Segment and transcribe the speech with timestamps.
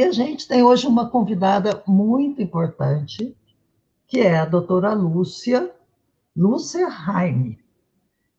[0.00, 3.36] E a gente tem hoje uma convidada muito importante,
[4.06, 5.70] que é a doutora Lúcia,
[6.34, 7.58] Lúcia Raime,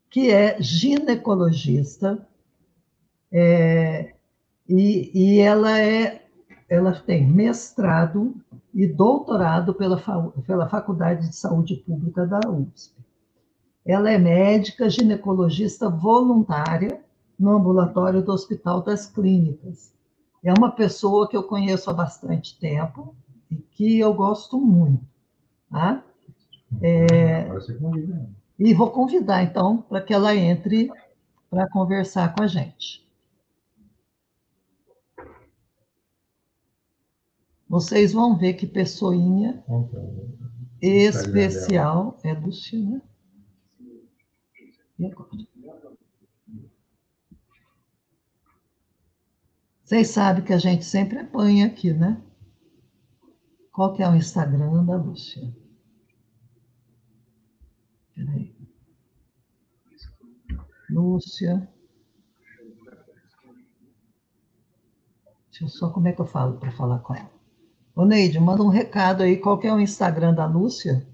[0.09, 2.27] que é ginecologista,
[3.32, 4.16] é,
[4.68, 6.26] e, e ela, é,
[6.68, 8.34] ela tem mestrado
[8.73, 10.02] e doutorado pela,
[10.48, 12.96] pela Faculdade de Saúde Pública da USP.
[13.86, 16.99] Ela é médica ginecologista voluntária
[17.38, 20.01] no ambulatório do Hospital das Clínicas.
[20.44, 23.16] É uma pessoa que eu conheço há bastante tempo
[23.49, 25.05] e que eu gosto muito.
[25.70, 26.04] Tá?
[26.82, 27.48] É,
[28.58, 30.90] e vou convidar, então, para que ela entre
[31.49, 33.05] para conversar com a gente.
[37.68, 39.63] Vocês vão ver que pessoinha
[40.82, 43.02] especial é do China.
[44.99, 45.51] E agora?
[49.91, 52.17] Vocês sabem que a gente sempre apanha aqui, né?
[53.73, 55.53] Qual que é o Instagram da Lúcia?
[58.15, 58.55] Peraí.
[60.89, 61.69] Lúcia.
[65.50, 67.29] Deixa eu só como é que eu falo para falar com ela.
[67.94, 69.35] Ô, Neide, manda um recado aí.
[69.35, 71.06] Qual que é o Instagram da Lúcia?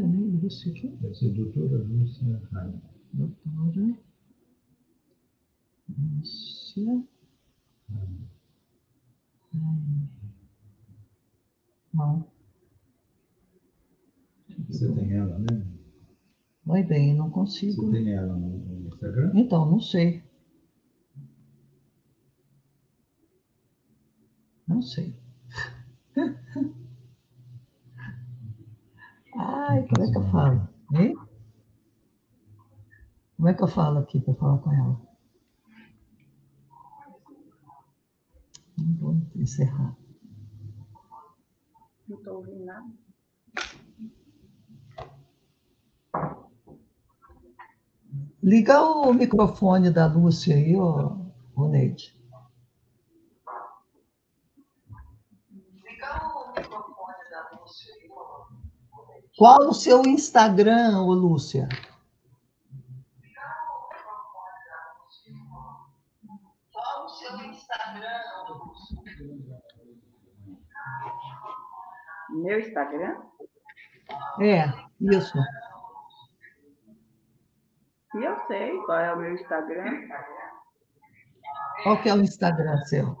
[0.00, 0.88] Nem Lúcia aqui.
[0.88, 2.80] Deve ser doutora Lúcia Raia.
[3.12, 4.00] Doutora
[5.98, 7.04] Lúcia
[11.92, 12.26] Não.
[14.68, 15.66] Você tem ela, né?
[16.64, 17.82] Vai bem, não consigo.
[17.86, 19.32] Você tem ela no Instagram?
[19.34, 20.22] Então, não sei.
[24.66, 25.14] Não sei.
[29.34, 30.68] Ai, como é que eu falo?
[30.94, 31.14] Hein?
[33.36, 35.00] Como é que eu falo aqui para falar com ela?
[38.78, 39.96] Não vou encerrar.
[42.08, 42.86] Não estou ouvindo nada.
[48.42, 51.16] Liga o microfone da Lúcia aí, ô,
[51.54, 52.12] ô Neide.
[55.48, 59.21] Liga o microfone da Lúcia aí, ô, Neide.
[59.36, 61.68] Qual o seu Instagram, ô Lúcia?
[66.72, 69.62] Qual o seu Instagram, ô Lúcia?
[72.30, 73.22] Meu Instagram?
[74.40, 74.64] É,
[75.00, 75.38] isso.
[78.14, 80.08] E eu sei qual é o meu Instagram.
[81.82, 83.16] Qual que é o Instagram seu?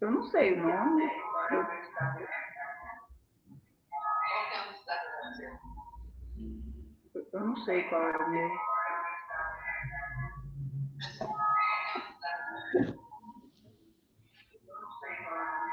[0.00, 1.04] Eu não sei o nome.
[1.50, 1.66] Eu,
[7.34, 8.50] eu não sei qual é o meu.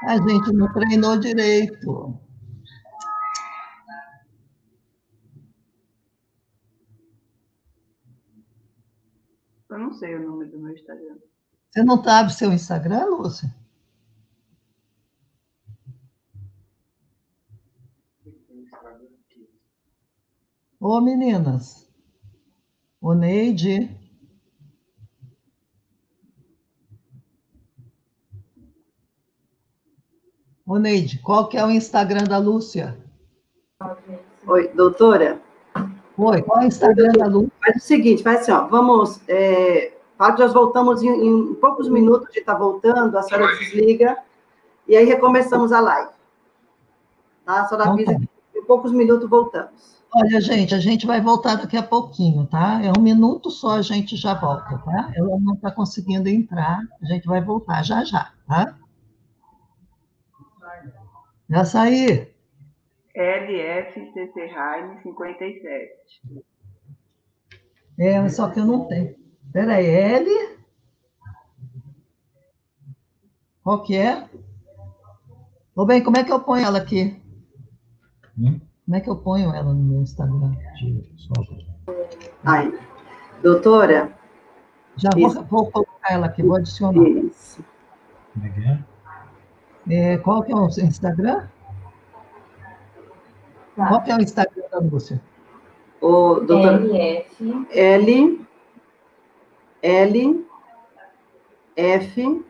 [0.08, 2.18] A gente não treinou direito.
[9.70, 11.16] Eu não sei o nome do meu Instagram.
[11.70, 13.61] Você não sabe o seu Instagram, Lúcia?
[20.84, 21.88] Ô, meninas.
[23.00, 23.88] Ô, Neide.
[30.66, 32.98] Ô, Neide, qual que é o Instagram da Lúcia?
[34.44, 35.40] Oi, doutora.
[36.18, 37.52] Oi, qual é o Instagram da Lúcia?
[37.64, 42.40] Faz o seguinte, faz assim, ó, vamos, é, nós voltamos em, em poucos minutos de
[42.40, 44.18] estar voltando, a senhora desliga,
[44.88, 46.10] e aí recomeçamos a live.
[47.44, 47.60] Tá?
[47.60, 48.18] A senhora Então avisa tá.
[48.52, 50.01] que em poucos minutos voltamos.
[50.14, 52.82] Olha, gente, a gente vai voltar daqui a pouquinho, tá?
[52.84, 55.10] É um minuto só, a gente já volta, tá?
[55.16, 58.78] Ela não está conseguindo entrar, a gente vai voltar já já, tá?
[61.48, 62.30] Já saí.
[63.14, 66.44] LFCC Heine 57.
[67.98, 69.16] É, só que eu não tenho.
[69.46, 70.58] Espera aí, L?
[73.62, 74.28] Qual que é?
[75.74, 77.18] Ô, bem, como é que eu ponho ela aqui?
[78.38, 78.60] Hum?
[78.84, 80.52] Como é que eu ponho ela no meu Instagram?
[81.16, 81.54] Solta.
[82.44, 82.78] Aí,
[83.42, 84.12] doutora,
[84.96, 87.00] Já vou, vou colocar ela aqui, vou adicionar.
[87.08, 87.64] isso.
[88.34, 88.78] Como é que é?
[90.14, 91.46] É, qual que é o seu Instagram?
[93.74, 95.20] Qual que é o Instagram da Lúcia?
[96.00, 98.46] O doutora LF, L,
[99.82, 100.46] L,
[101.76, 102.44] F,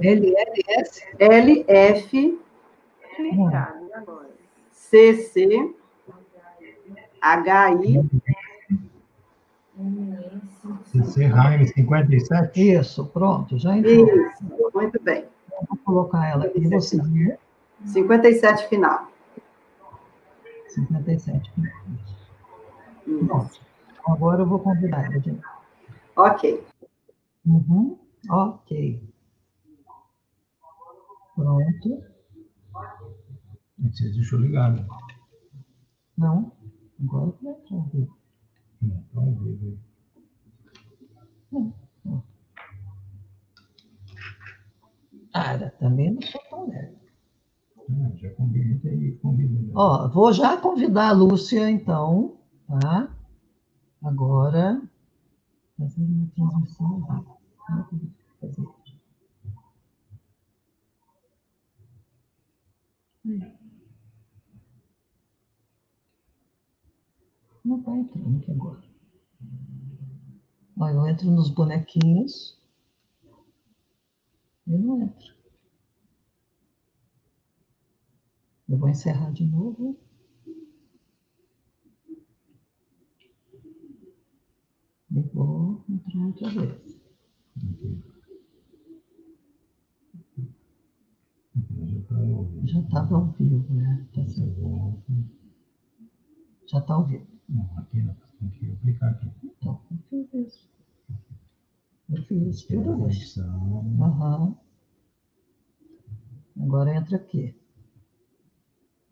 [0.00, 1.04] LLS?
[1.18, 2.38] L, F,
[3.50, 4.31] Tá, e agora?
[4.92, 5.74] C, C,
[7.22, 8.10] HI.
[10.84, 12.60] CC Raime 57?
[12.60, 14.06] Isso, pronto, já entrou.
[14.06, 14.44] Isso,
[14.74, 15.24] muito bem.
[15.66, 17.38] Vou colocar ela aqui, você vê.
[17.86, 19.10] 57 final.
[20.68, 21.50] 57.
[23.06, 23.24] Isso.
[23.26, 23.60] Pronto.
[24.06, 25.42] Agora eu vou convidar ela de novo.
[26.16, 26.62] Ok.
[27.46, 27.98] Uhum.
[28.28, 29.02] Ok.
[31.34, 32.11] Pronto.
[33.82, 34.86] Você deixou ligado.
[36.16, 36.52] Não.
[37.02, 38.18] Agora que vai entrar ao vivo.
[38.80, 39.78] Não, tá ao vivo aí.
[45.34, 46.96] Ah, ela também não sou tão leve.
[47.90, 49.60] Ah, já combina aí, combina.
[49.60, 49.72] né?
[49.74, 52.38] Ó, vou já convidar a Lúcia, então,
[52.68, 53.14] tá?
[54.02, 54.82] Agora,
[55.78, 57.26] fazer uma transmissão.
[57.68, 57.84] eu
[58.40, 59.00] fazer isso?
[63.26, 63.62] Aí.
[67.64, 68.82] Não está entrando aqui agora.
[70.78, 72.60] Ó, eu entro nos bonequinhos.
[74.66, 75.32] E não entra.
[78.68, 79.96] Eu vou encerrar de novo.
[85.10, 87.00] E vou entrar outra vez.
[92.64, 94.08] Já estava ao vivo, né?
[94.14, 94.22] Tá
[94.58, 95.12] volta.
[96.66, 97.26] Já está ao vivo.
[97.48, 98.14] Não, aqui não.
[98.38, 99.30] Tem que aplicar aqui.
[99.44, 100.70] Então, eu fiz isso.
[102.10, 102.98] Eu fiz isso tudo.
[102.98, 103.96] Conexão.
[104.02, 104.56] Aham.
[106.60, 107.54] Agora entra aqui.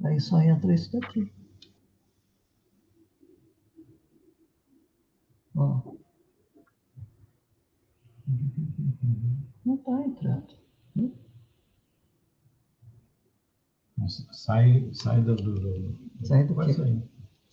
[0.04, 1.30] Aí só entra isso daqui.
[5.54, 5.94] Ó.
[9.64, 10.54] Não está entrando.
[10.96, 11.12] Hum?
[14.32, 15.36] Sai, sai do.
[15.36, 16.72] do, do- Sai do quê?
[16.72, 17.09] sair.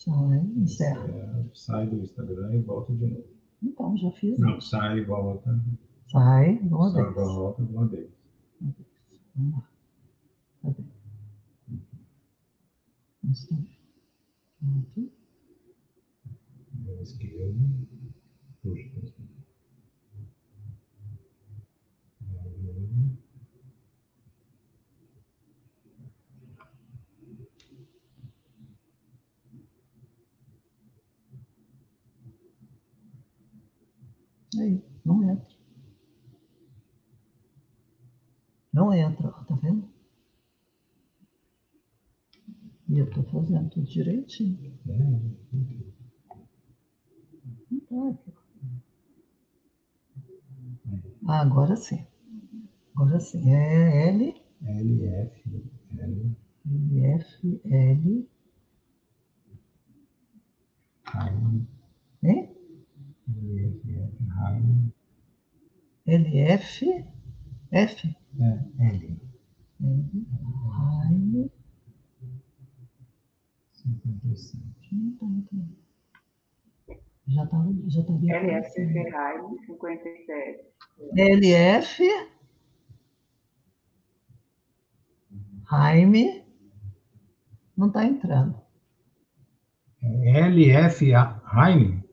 [0.07, 1.05] Sai, encerra.
[1.09, 3.25] É, sai do Instagram e volta de novo.
[3.61, 4.69] Então, já fiz Não, isso.
[4.69, 5.59] sai e volta.
[6.09, 7.15] Sai, de uma Sai vez.
[7.15, 8.09] volta de uma vez.
[9.35, 9.69] Vamos lá.
[10.63, 10.83] Cadê?
[13.29, 13.47] Isso.
[14.59, 15.11] Pronto.
[16.85, 17.53] Da esquerda.
[18.63, 18.89] Puxa.
[18.93, 19.27] pra cima.
[34.59, 35.55] Aí, não entra.
[38.71, 39.87] Não entra, tá vendo?
[42.89, 44.73] E eu tô fazendo tudo direitinho.
[44.87, 44.97] É,
[47.69, 48.33] Não tá aqui.
[51.25, 52.05] Ah, agora sim.
[52.95, 53.49] Agora sim.
[53.49, 55.63] É L, LF.
[55.97, 56.35] L.
[57.19, 58.27] F, L,
[61.05, 61.67] Raio.
[62.23, 62.49] hein?
[63.29, 63.81] LF.
[64.29, 64.93] Raio.
[66.07, 67.05] L, F,
[67.71, 69.19] F, É, L.
[69.81, 70.25] L,
[70.71, 71.51] raio,
[73.73, 74.95] 57.
[75.21, 75.57] não tá.
[77.27, 77.57] Já tá,
[77.87, 78.93] já estaria LF aparecendo.
[78.93, 80.65] Ferrari, 57.
[81.13, 82.03] LF,
[85.69, 86.45] Jaime,
[87.75, 88.55] não está entrando.
[90.01, 91.11] LF
[91.43, 92.03] Raime?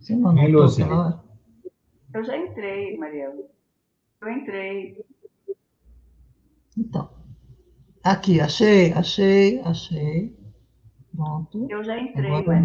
[0.00, 0.14] Você
[0.82, 1.23] aquela hora?
[2.14, 3.44] Eu já entrei, Mariela.
[4.22, 5.04] Eu entrei.
[6.78, 7.10] Então,
[8.02, 10.36] aqui, achei, achei, achei.
[11.14, 11.66] Pronto.
[11.68, 12.60] Eu já entrei, Agora,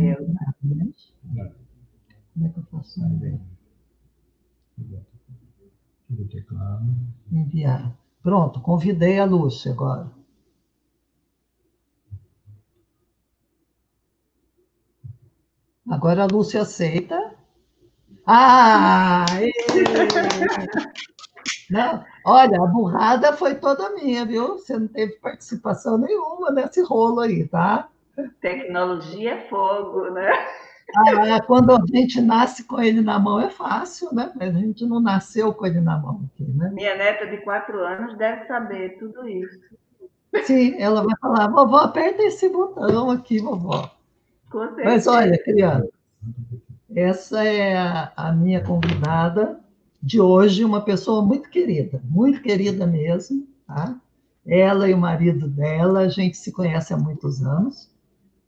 [2.33, 2.99] como é que eu faço?
[2.99, 3.41] sai bem.
[6.07, 6.85] Tira o teclado.
[7.31, 7.95] Enviar.
[8.21, 10.11] Pronto, convidei a Lúcia agora.
[15.87, 17.38] Agora a Lúcia aceita.
[18.31, 19.25] Ah!
[21.67, 24.59] Não, olha, a burrada foi toda minha, viu?
[24.59, 27.89] Você não teve participação nenhuma nesse rolo aí, tá?
[28.39, 30.31] Tecnologia é fogo, né?
[30.95, 34.31] Ah, quando a gente nasce com ele na mão é fácil, né?
[34.35, 36.69] Mas a gente não nasceu com ele na mão aqui, né?
[36.71, 39.59] Minha neta de quatro anos deve saber tudo isso.
[40.43, 43.89] Sim, ela vai falar, vovó, aperta esse botão aqui, vovó.
[44.83, 45.89] Mas olha, criança,
[46.95, 49.59] essa é a, a minha convidada
[50.01, 53.99] de hoje, uma pessoa muito querida, muito querida mesmo, tá?
[54.45, 57.91] Ela e o marido dela, a gente se conhece há muitos anos,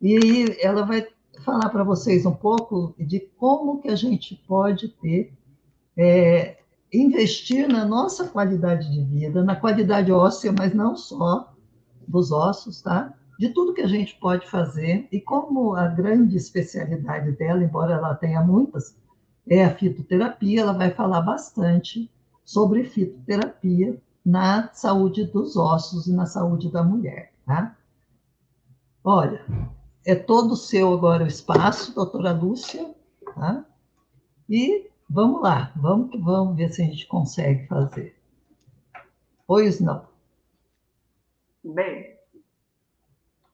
[0.02, 1.06] e ela vai
[1.44, 5.34] falar para vocês um pouco de como que a gente pode ter,
[5.96, 6.58] é,
[6.92, 11.54] investir na nossa qualidade de vida, na qualidade óssea, mas não só
[12.08, 13.14] dos ossos, tá?
[13.42, 18.14] De tudo que a gente pode fazer, e como a grande especialidade dela, embora ela
[18.14, 18.96] tenha muitas,
[19.50, 22.08] é a fitoterapia, ela vai falar bastante
[22.46, 27.76] sobre fitoterapia na saúde dos ossos e na saúde da mulher, tá?
[29.04, 29.44] Olha,
[30.06, 32.94] é todo seu agora o espaço, doutora Lúcia,
[33.34, 33.66] tá?
[34.48, 38.16] E vamos lá, vamos que vamos ver se a gente consegue fazer.
[39.48, 40.06] Pois não.
[41.64, 42.21] Bem,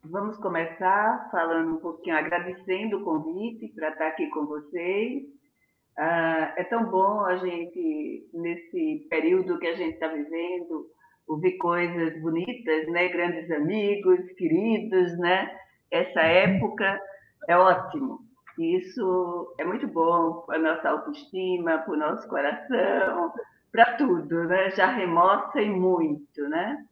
[0.09, 5.23] vamos começar falando um pouquinho, agradecendo o convite para estar aqui com vocês.
[5.97, 10.85] Ah, é tão bom a gente, nesse período que a gente está vivendo,
[11.27, 13.07] ouvir coisas bonitas, né?
[13.09, 15.49] Grandes amigos, queridos, né?
[15.91, 16.99] Essa época
[17.47, 18.19] é ótimo.
[18.59, 23.33] Isso é muito bom para a nossa autoestima, para o nosso coração,
[23.71, 24.69] para tudo, né?
[24.71, 26.83] Já remoça e muito, né?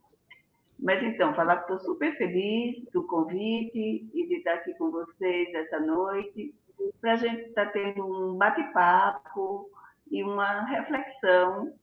[0.79, 5.53] Mas então, falar que estou super feliz do convite e de estar aqui com vocês
[5.53, 6.53] essa noite,
[6.99, 9.69] para a gente estar tá tendo um bate-papo
[10.11, 11.73] e uma reflexão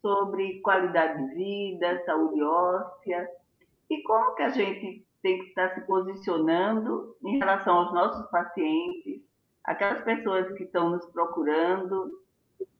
[0.00, 3.28] sobre qualidade de vida, saúde óssea
[3.90, 9.20] e como que a gente tem que estar se posicionando em relação aos nossos pacientes,
[9.64, 12.12] aquelas pessoas que estão nos procurando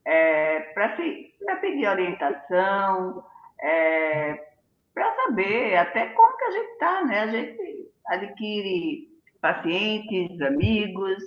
[0.05, 0.95] é, para
[1.57, 3.23] pedir orientação,
[3.61, 4.48] é,
[4.99, 7.19] para saber até como que a gente está, né?
[7.21, 11.23] A gente adquire pacientes, amigos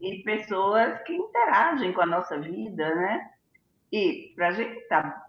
[0.00, 3.30] e pessoas que interagem com a nossa vida, né?
[3.90, 5.24] E para a gente estar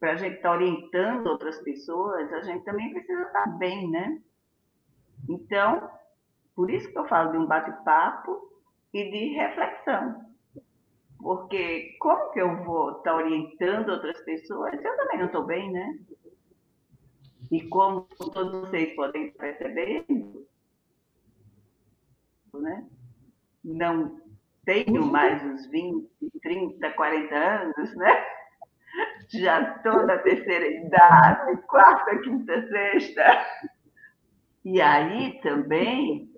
[0.00, 4.18] para a gente estar orientando outras pessoas, a gente também precisa estar bem, né?
[5.28, 5.90] Então,
[6.54, 8.50] por isso que eu falo de um bate-papo
[8.92, 10.22] e de reflexão.
[11.18, 15.70] Porque como que eu vou estar orientando outras pessoas se eu também não estou bem,
[15.72, 15.98] né?
[17.50, 20.04] E como todos vocês podem perceber,
[22.54, 22.86] né?
[23.62, 24.20] não
[24.64, 26.08] tenho mais os 20,
[26.42, 28.24] 30, 40 anos, né?
[29.28, 33.46] Já estou na terceira idade, quarta, quinta, sexta.
[34.64, 36.32] E aí também,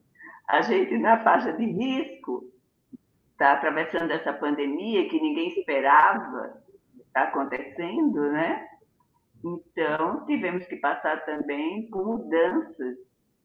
[0.49, 2.45] a gente na faixa de risco,
[3.33, 6.63] está atravessando essa pandemia que ninguém esperava
[7.19, 8.67] está acontecendo, né?
[9.45, 12.97] Então, tivemos que passar também por mudanças,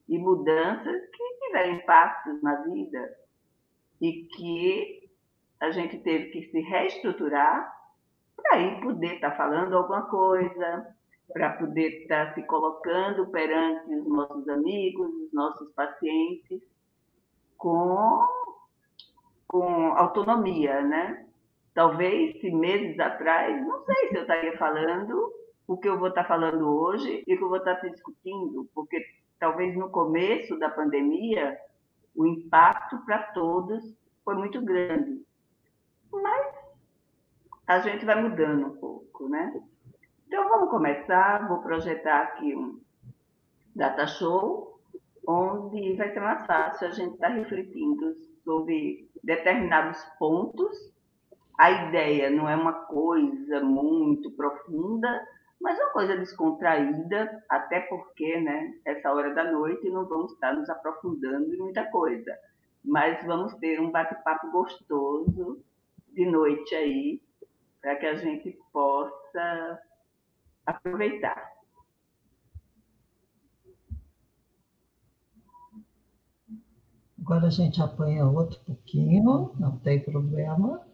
[0.09, 3.15] e mudanças que tiveram impactos na vida,
[4.01, 5.09] e que
[5.59, 7.71] a gente teve que se reestruturar
[8.35, 10.87] para poder estar tá falando alguma coisa,
[11.31, 16.61] para poder estar tá se colocando perante os nossos amigos, os nossos pacientes,
[17.57, 18.27] com,
[19.47, 21.25] com autonomia, né?
[21.73, 25.33] Talvez, se meses atrás, não sei se eu estaria falando
[25.67, 29.05] o que eu vou estar falando hoje e o que eu vou estar discutindo, porque
[29.39, 31.57] talvez no começo da pandemia
[32.15, 33.83] o impacto para todos
[34.23, 35.21] foi muito grande.
[36.11, 36.55] Mas
[37.67, 39.61] a gente vai mudando um pouco, né?
[40.27, 42.79] Então vamos começar, vou projetar aqui um
[43.75, 44.79] data show,
[45.27, 50.91] onde vai ser mais fácil a gente estar refletindo sobre determinados pontos.
[51.57, 55.25] A ideia não é uma coisa muito profunda,
[55.63, 60.53] mas é uma coisa descontraída, até porque, né, essa hora da noite não vamos estar
[60.53, 62.37] nos aprofundando em muita coisa,
[62.83, 65.63] mas vamos ter um bate-papo gostoso
[66.11, 67.21] de noite aí,
[67.81, 69.79] para que a gente possa
[70.65, 71.49] aproveitar.
[77.21, 80.85] Agora a gente apanha outro pouquinho, não tem problema.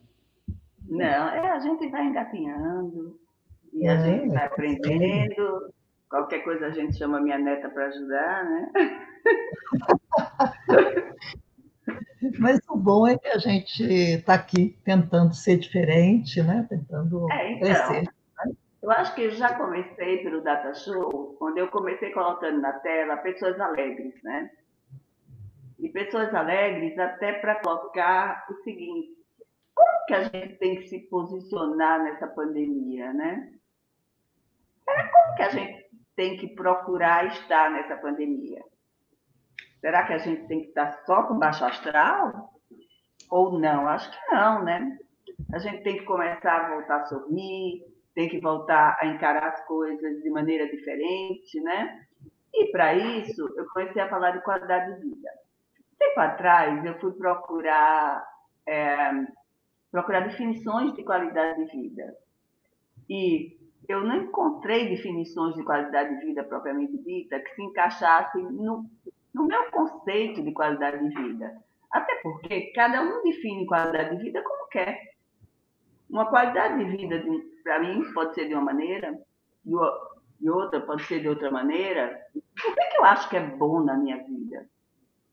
[0.87, 3.19] Não, é, a gente vai engatinhando.
[3.73, 5.73] E a gente vai aprendendo.
[6.09, 8.71] Qualquer coisa a gente chama minha neta para ajudar, né?
[12.39, 16.65] Mas o bom é que a gente está aqui tentando ser diferente, né?
[16.69, 18.09] Tentando é, então, crescer.
[18.81, 23.59] Eu acho que já comecei pelo Data Show, quando eu comecei colocando na tela pessoas
[23.59, 24.49] alegres, né?
[25.79, 29.17] E pessoas alegres até para colocar o seguinte,
[29.75, 33.51] como que a gente tem que se posicionar nessa pandemia, né?
[34.89, 38.61] É, como que a gente tem que procurar estar nessa pandemia?
[39.79, 42.51] Será que a gente tem que estar só com baixo astral?
[43.29, 43.87] Ou não?
[43.87, 44.97] Acho que não, né?
[45.53, 49.65] A gente tem que começar a voltar a sorrir, tem que voltar a encarar as
[49.65, 52.05] coisas de maneira diferente, né?
[52.53, 55.29] E para isso, eu comecei a falar de qualidade de vida.
[55.97, 58.25] Tempo atrás, eu fui procurar,
[58.67, 59.11] é,
[59.91, 62.15] procurar definições de qualidade de vida.
[63.07, 63.58] E
[63.89, 68.85] eu não encontrei definições de qualidade de vida propriamente dita que se encaixassem no,
[69.33, 71.57] no meu conceito de qualidade de vida.
[71.91, 75.15] Até porque cada um define qualidade de vida como quer.
[76.07, 77.23] Uma qualidade de vida,
[77.63, 79.19] para mim, pode ser de uma maneira,
[79.65, 82.15] e outra pode ser de outra maneira.
[82.35, 84.67] O que, é que eu acho que é bom na minha vida?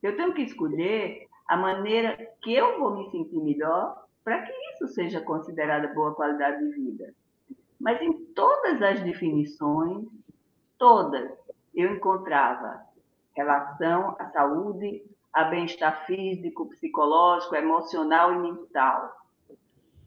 [0.02, 4.88] Eu tenho que escolher a maneira que eu vou me sentir melhor para que isso
[4.88, 7.14] seja considerada boa qualidade de vida.
[7.80, 10.06] Mas em todas as definições,
[10.78, 11.30] todas,
[11.74, 12.80] eu encontrava
[13.34, 19.12] relação à saúde, a bem-estar físico, psicológico, emocional e mental.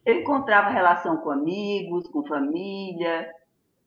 [0.04, 3.32] Eu encontrava relação com amigos, com família,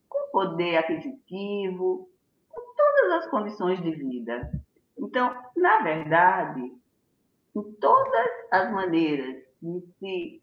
[0.09, 2.09] com poder aquisitivo,
[2.49, 4.53] com todas as condições de vida.
[4.97, 6.73] Então, na verdade,
[7.57, 10.43] em todas as maneiras de se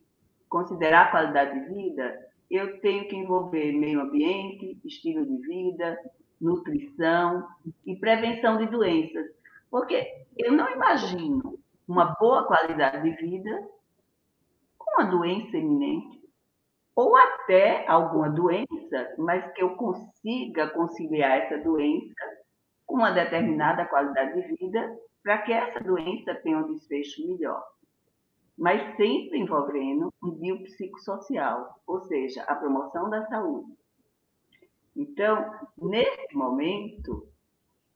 [0.49, 5.97] considerar qualidade de vida, eu tenho que envolver meio ambiente, estilo de vida,
[6.41, 7.47] nutrição
[7.85, 9.27] e prevenção de doenças.
[9.69, 13.67] Porque eu não imagino uma boa qualidade de vida
[14.77, 16.19] com uma doença iminente,
[16.95, 22.13] ou até alguma doença, mas que eu consiga conciliar essa doença
[22.85, 27.63] com uma determinada qualidade de vida para que essa doença tenha um desfecho melhor
[28.59, 33.71] mas sempre envolvendo um biopsicossocial, ou seja, a promoção da saúde.
[34.93, 37.25] Então, nesse momento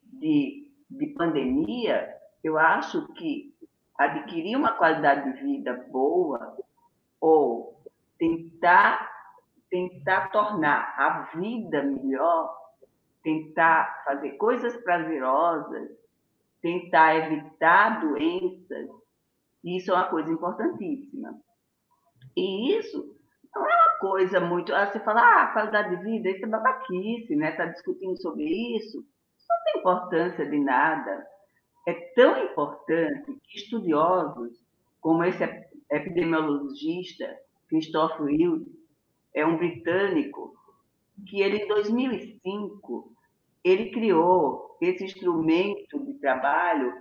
[0.02, 2.10] de, de pandemia,
[2.42, 3.54] eu acho que
[4.00, 6.58] adquirir uma qualidade de vida boa
[7.20, 7.84] ou
[8.18, 9.12] tentar
[9.70, 12.56] tentar tornar a vida melhor,
[13.24, 15.90] tentar fazer coisas prazerosas,
[16.62, 18.88] tentar evitar doenças,
[19.64, 21.40] isso é uma coisa importantíssima.
[22.36, 23.16] E isso
[23.56, 24.74] não é uma coisa muito.
[24.74, 27.52] Ah, você fala, ah, qualidade de vida, isso é babaquice, né?
[27.52, 28.98] Está discutindo sobre isso.
[29.00, 31.26] Isso não tem importância de nada.
[31.88, 34.52] É tão importante que estudiosos,
[35.00, 35.44] como esse
[35.92, 38.72] epidemiologista, Christopher Wilde,
[39.34, 40.54] é um britânico,
[41.28, 43.14] que ele, em 2005,
[43.64, 46.94] ele criou esse instrumento de trabalho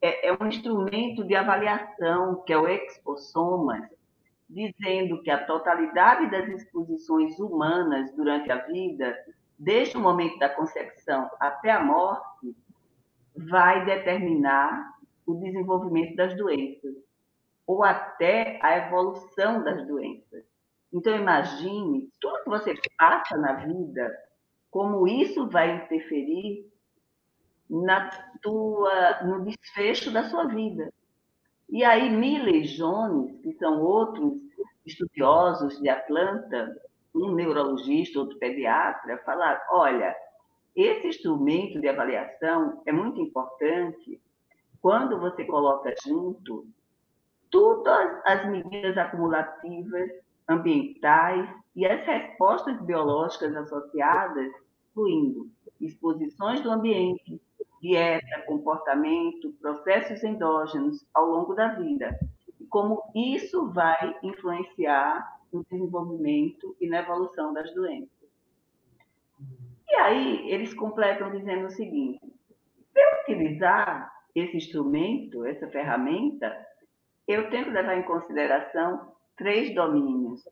[0.00, 3.88] é, é um instrumento de avaliação, que é o Exposomas,
[4.48, 9.16] dizendo que a totalidade das exposições humanas durante a vida,
[9.58, 12.56] desde o momento da concepção até a morte,
[13.36, 16.94] vai determinar o desenvolvimento das doenças,
[17.66, 20.44] ou até a evolução das doenças.
[20.90, 24.10] Então, imagine tudo que você passa na vida,
[24.70, 26.66] como isso vai interferir
[27.68, 28.08] na
[28.42, 30.92] tua, no desfecho da sua vida.
[31.68, 34.34] E aí Milley Jones, que são outros
[34.86, 36.74] estudiosos de Atlanta,
[37.14, 40.16] um neurologista, outro pediatra, falaram, olha,
[40.74, 44.20] esse instrumento de avaliação é muito importante
[44.80, 46.66] quando você coloca junto
[47.50, 50.10] todas as medidas acumulativas
[50.48, 54.52] ambientais e as respostas biológicas associadas,
[54.90, 55.50] incluindo
[55.80, 57.40] exposições do ambiente,
[57.80, 62.18] dieta, comportamento, processos endógenos ao longo da vida.
[62.60, 68.18] E como isso vai influenciar no desenvolvimento e na evolução das doenças.
[69.88, 72.20] E aí, eles completam dizendo o seguinte:
[72.92, 76.54] para utilizar esse instrumento, essa ferramenta,
[77.26, 80.42] eu tenho que levar em consideração três domínios,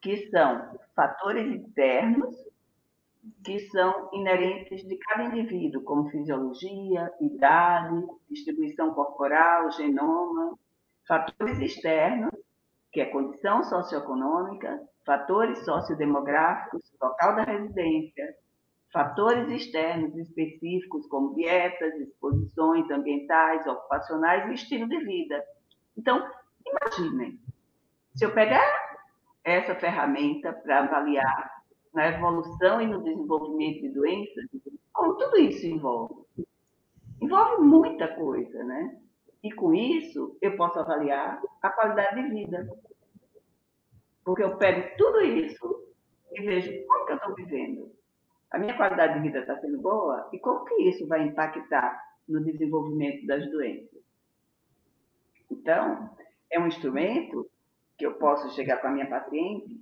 [0.00, 2.34] que são fatores internos,
[3.44, 10.58] que são inerentes de cada indivíduo, como fisiologia, idade, distribuição corporal, genoma,
[11.06, 12.30] fatores externos,
[12.92, 18.34] que é condição socioeconômica, fatores sociodemográficos, local da residência,
[18.92, 25.42] fatores externos específicos, como dietas, exposições ambientais, ocupacionais e estilo de vida.
[25.96, 26.26] Então,
[26.66, 27.38] imaginem,
[28.14, 28.66] se eu pegar
[29.44, 31.57] essa ferramenta para avaliar
[31.94, 34.44] na evolução e no desenvolvimento de doenças,
[34.92, 36.14] como tudo isso envolve.
[37.20, 39.00] Envolve muita coisa, né?
[39.42, 42.68] E com isso, eu posso avaliar a qualidade de vida.
[44.24, 45.88] Porque eu pego tudo isso
[46.32, 47.92] e vejo como que eu estou vivendo.
[48.50, 52.44] A minha qualidade de vida está sendo boa e como que isso vai impactar no
[52.44, 54.02] desenvolvimento das doenças.
[55.50, 56.10] Então,
[56.50, 57.48] é um instrumento
[57.96, 59.80] que eu posso chegar com a minha paciente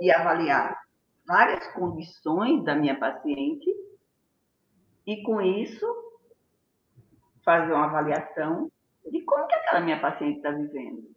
[0.00, 0.80] e avaliar
[1.28, 3.70] várias condições da minha paciente
[5.06, 5.86] e, com isso,
[7.44, 8.72] fazer uma avaliação
[9.08, 11.14] de como que aquela minha paciente está vivendo.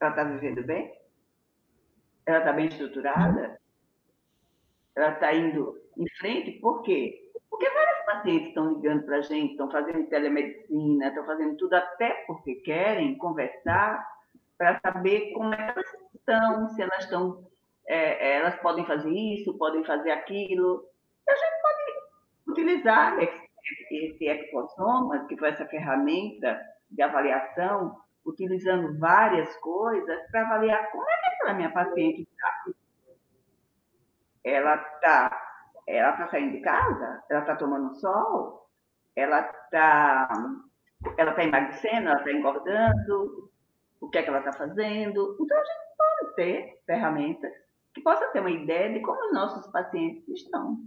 [0.00, 0.92] Ela está vivendo bem?
[2.26, 3.60] Ela está bem estruturada?
[4.96, 7.30] ela está indo em frente, por quê?
[7.50, 12.10] Porque vários pacientes estão ligando para a gente, estão fazendo telemedicina, estão fazendo tudo até
[12.26, 14.04] porque querem conversar
[14.56, 17.46] para saber como é que elas estão, se elas estão,
[17.88, 20.84] é, é elas podem fazer isso, podem fazer aquilo.
[21.28, 30.30] A gente pode utilizar esse, Exposoma, que foi essa ferramenta de avaliação, utilizando várias coisas
[30.30, 32.64] para avaliar como é que aquela minha paciente está.
[34.44, 35.44] Ela está
[35.86, 37.22] ela tá saindo de casa?
[37.30, 38.68] Ela está tomando sol?
[39.14, 40.28] Ela está
[41.16, 42.08] ela tá emagrecendo?
[42.08, 43.50] Ela está engordando?
[44.00, 45.36] O que é que ela está fazendo?
[45.40, 47.52] Então, a gente pode ter ferramentas
[47.94, 50.78] que possam ter uma ideia de como os nossos pacientes estão.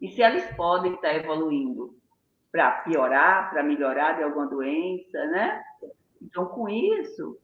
[0.00, 1.96] E se eles podem estar evoluindo
[2.50, 5.62] para piorar, para melhorar de alguma doença, né?
[6.22, 7.38] Então, com isso,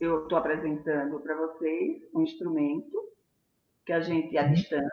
[0.00, 2.96] eu estou apresentando para vocês um instrumento
[3.84, 4.92] que a gente, à distância,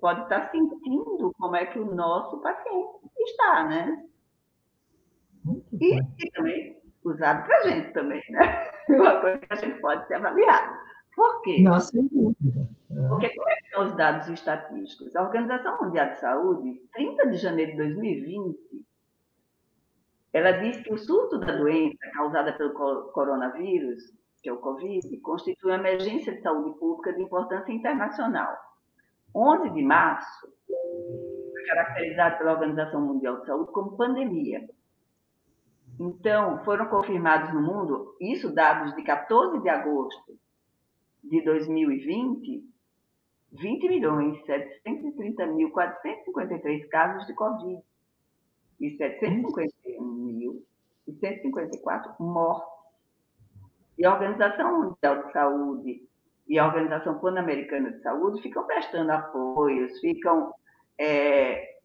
[0.00, 4.04] pode estar sentindo como é que o nosso paciente está, né?
[5.72, 8.70] E, e também usado para a gente também, né?
[8.88, 10.87] Uma coisa que a gente pode se avaliar.
[11.18, 11.60] Por quê?
[11.60, 12.68] Não, sem dúvida.
[12.92, 13.08] É.
[13.08, 15.16] Porque como é são os dados estatísticos?
[15.16, 18.86] A Organização Mundial de Saúde, 30 de janeiro de 2020,
[20.32, 22.72] ela diz que o surto da doença causada pelo
[23.10, 24.00] coronavírus,
[24.40, 28.56] que é o Covid, constitui uma emergência de saúde pública de importância internacional.
[29.34, 30.48] 11 de março
[31.66, 34.64] caracterizado pela Organização Mundial de Saúde como pandemia.
[35.98, 40.38] Então, foram confirmados no mundo, isso dados de 14 de agosto
[41.28, 42.64] de 2020,
[43.52, 47.80] 20 milhões 730 mil 453 casos de Covid
[48.80, 50.62] e 751 mil
[51.06, 52.78] e 154 mortes.
[53.98, 56.08] E a Organização Mundial de Saúde
[56.46, 60.52] e a Organização Pan-Americana de Saúde ficam prestando apoios, ficam
[60.98, 61.78] é,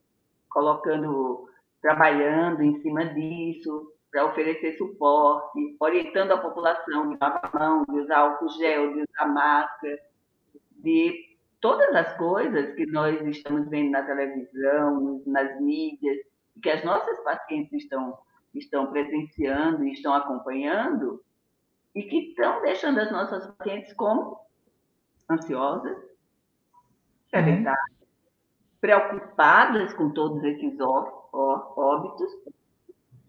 [0.50, 1.50] colocando,
[1.82, 8.00] trabalhando em cima disso, para oferecer suporte, orientando a população de lavar a mão, de
[8.00, 10.00] usar álcool gel, de usar máscara,
[10.72, 16.20] de todas as coisas que nós estamos vendo na televisão, nas mídias,
[16.62, 18.16] que as nossas pacientes estão,
[18.54, 21.20] estão presenciando e estão acompanhando,
[21.96, 24.38] e que estão deixando as nossas pacientes como?
[25.28, 25.98] Ansiosas,
[27.32, 27.98] sedentárias,
[28.80, 32.32] preocupadas com todos esses óbitos,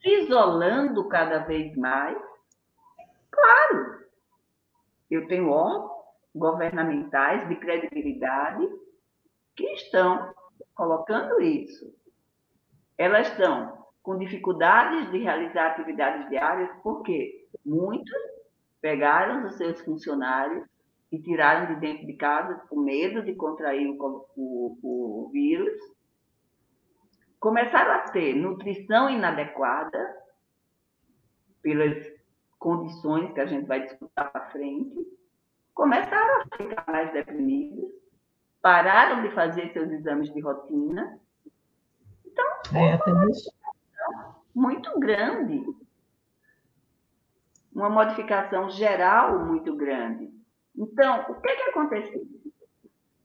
[0.05, 2.19] isolando cada vez mais.
[3.31, 4.05] Claro,
[5.11, 5.95] eu tenho órgãos
[6.35, 8.69] governamentais de credibilidade
[9.57, 10.35] que estão
[10.75, 11.95] colocando isso.
[12.99, 18.12] Elas estão com dificuldades de realizar atividades diárias, porque muitos
[18.81, 20.69] pegaram os seus funcionários
[21.11, 25.73] e tiraram de dentro de casa com medo de contrair o, o, o vírus
[27.44, 30.16] começaram a ter nutrição inadequada
[31.61, 32.02] pelas
[32.59, 34.96] condições que a gente vai discutir para frente,
[35.74, 37.85] começaram a ficar mais deprimidos,
[38.62, 41.20] pararam de fazer seus exames de rotina.
[42.24, 43.30] Então, é, uma
[44.54, 45.62] muito grande.
[47.74, 50.33] Uma modificação geral muito grande.
[50.74, 52.26] Então, o que, que aconteceu?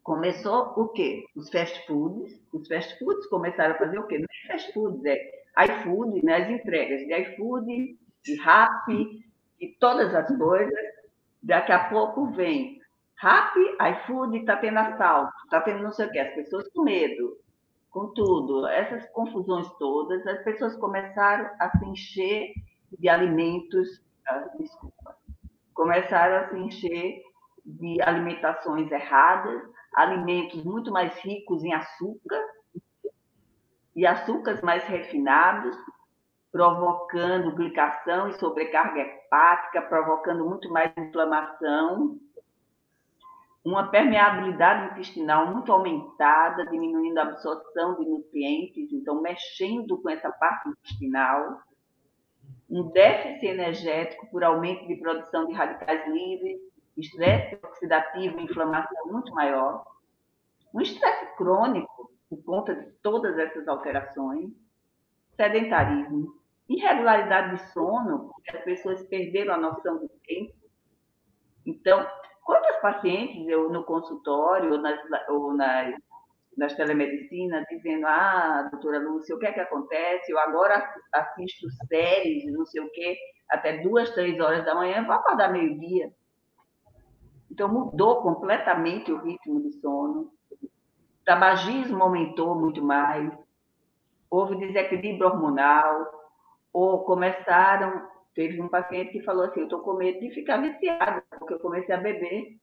[0.09, 1.23] Começou o quê?
[1.35, 2.41] Os fast foods.
[2.51, 4.17] Os fast foods começaram a fazer o quê?
[4.17, 5.15] Não é fast foods, é
[5.65, 6.35] iFood, né?
[6.37, 9.23] as entregas de iFood, de Rappi,
[9.61, 10.73] e todas as coisas.
[11.43, 12.81] Daqui a pouco vem
[13.17, 16.17] Rappi, iFood, está tendo assalto, está tendo não sei o quê.
[16.17, 17.37] As pessoas com medo,
[17.91, 18.65] com tudo.
[18.65, 22.51] Essas confusões todas, as pessoas começaram a se encher
[22.97, 25.15] de alimentos, ah, desculpa,
[25.75, 27.21] começaram a se encher
[27.63, 29.61] de alimentações erradas,
[29.93, 32.41] alimentos muito mais ricos em açúcar
[33.95, 35.75] e açúcares mais refinados,
[36.51, 42.17] provocando glicação e sobrecarga hepática, provocando muito mais inflamação,
[43.63, 50.69] uma permeabilidade intestinal muito aumentada, diminuindo a absorção de nutrientes, então mexendo com essa parte
[50.69, 51.59] intestinal,
[52.69, 56.59] um déficit energético por aumento de produção de radicais livres,
[56.99, 59.85] estresse oxidativo e inflamação muito maior,
[60.73, 64.51] um estresse crônico por conta de todas essas alterações,
[65.35, 70.53] sedentarismo, irregularidade de sono, porque as pessoas perderam a noção do tempo.
[71.65, 72.07] Então,
[72.43, 75.95] quantas pacientes eu no consultório ou nas, ou nas,
[76.55, 80.31] nas telemedicinas dizendo, ah, doutora Lúcia, o que é que acontece?
[80.31, 83.17] Eu agora assisto séries, não sei o quê,
[83.49, 86.11] até duas, três horas da manhã, vou acordar meio-dia.
[87.51, 90.31] Então, mudou completamente o ritmo do sono.
[90.51, 93.31] O tabagismo aumentou muito mais.
[94.29, 96.07] Houve desequilíbrio hormonal.
[96.71, 98.07] Ou começaram.
[98.35, 101.59] Teve um paciente que falou assim: Eu estou com medo de ficar viciado, porque eu
[101.59, 102.57] comecei a beber.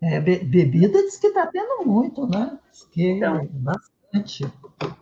[0.00, 2.58] É, be bebida diz que está tendo muito, né?
[2.70, 4.44] Diz que então, bastante.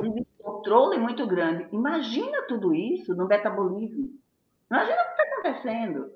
[0.00, 1.66] Um descontrole muito grande.
[1.72, 4.10] Imagina tudo isso no metabolismo.
[4.70, 6.10] Imagina o que está acontecendo.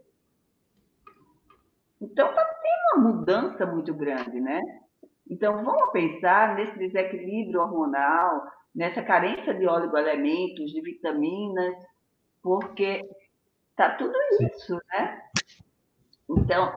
[2.01, 4.61] Então, está tendo uma mudança muito grande, né?
[5.29, 8.43] Então, vamos pensar nesse desequilíbrio hormonal,
[8.75, 11.75] nessa carência de oligoelementos, de vitaminas,
[12.43, 13.03] porque
[13.71, 15.23] está tudo isso, né?
[16.29, 16.75] Então,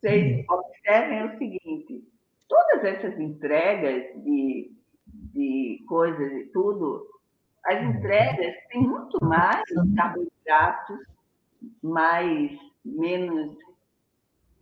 [0.00, 2.04] vocês observem o seguinte:
[2.48, 4.70] todas essas entregas de,
[5.06, 7.06] de coisas e tudo,
[7.64, 9.62] as entregas têm muito mais
[9.96, 10.98] carboidratos,
[11.82, 12.50] mais,
[12.84, 13.56] menos,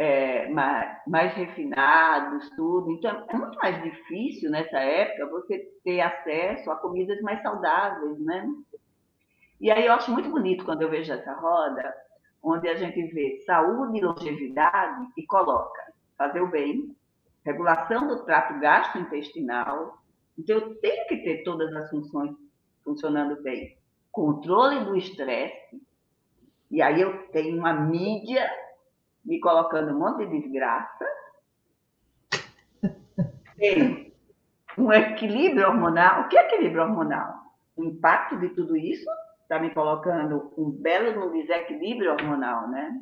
[0.00, 2.90] é, mais, mais refinados, tudo.
[2.90, 8.48] Então, é muito mais difícil nessa época você ter acesso a comidas mais saudáveis, né?
[9.60, 11.94] E aí eu acho muito bonito quando eu vejo essa roda,
[12.42, 16.96] onde a gente vê saúde e longevidade e coloca fazer o bem,
[17.44, 19.98] regulação do trato gastrointestinal.
[20.38, 22.34] Então, eu tenho que ter todas as funções
[22.82, 23.76] funcionando bem.
[24.10, 25.78] Controle do estresse.
[26.70, 28.50] E aí eu tenho uma mídia
[29.24, 31.06] me colocando um monte de desgraça.
[33.56, 34.12] Tem
[34.76, 36.22] um equilíbrio hormonal.
[36.22, 37.35] O que é equilíbrio hormonal?
[37.76, 39.09] O impacto de tudo isso
[39.42, 43.00] está me colocando um belo desequilíbrio hormonal, né?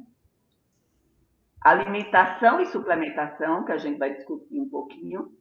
[1.60, 5.32] Alimentação e suplementação, que a gente vai discutir um pouquinho.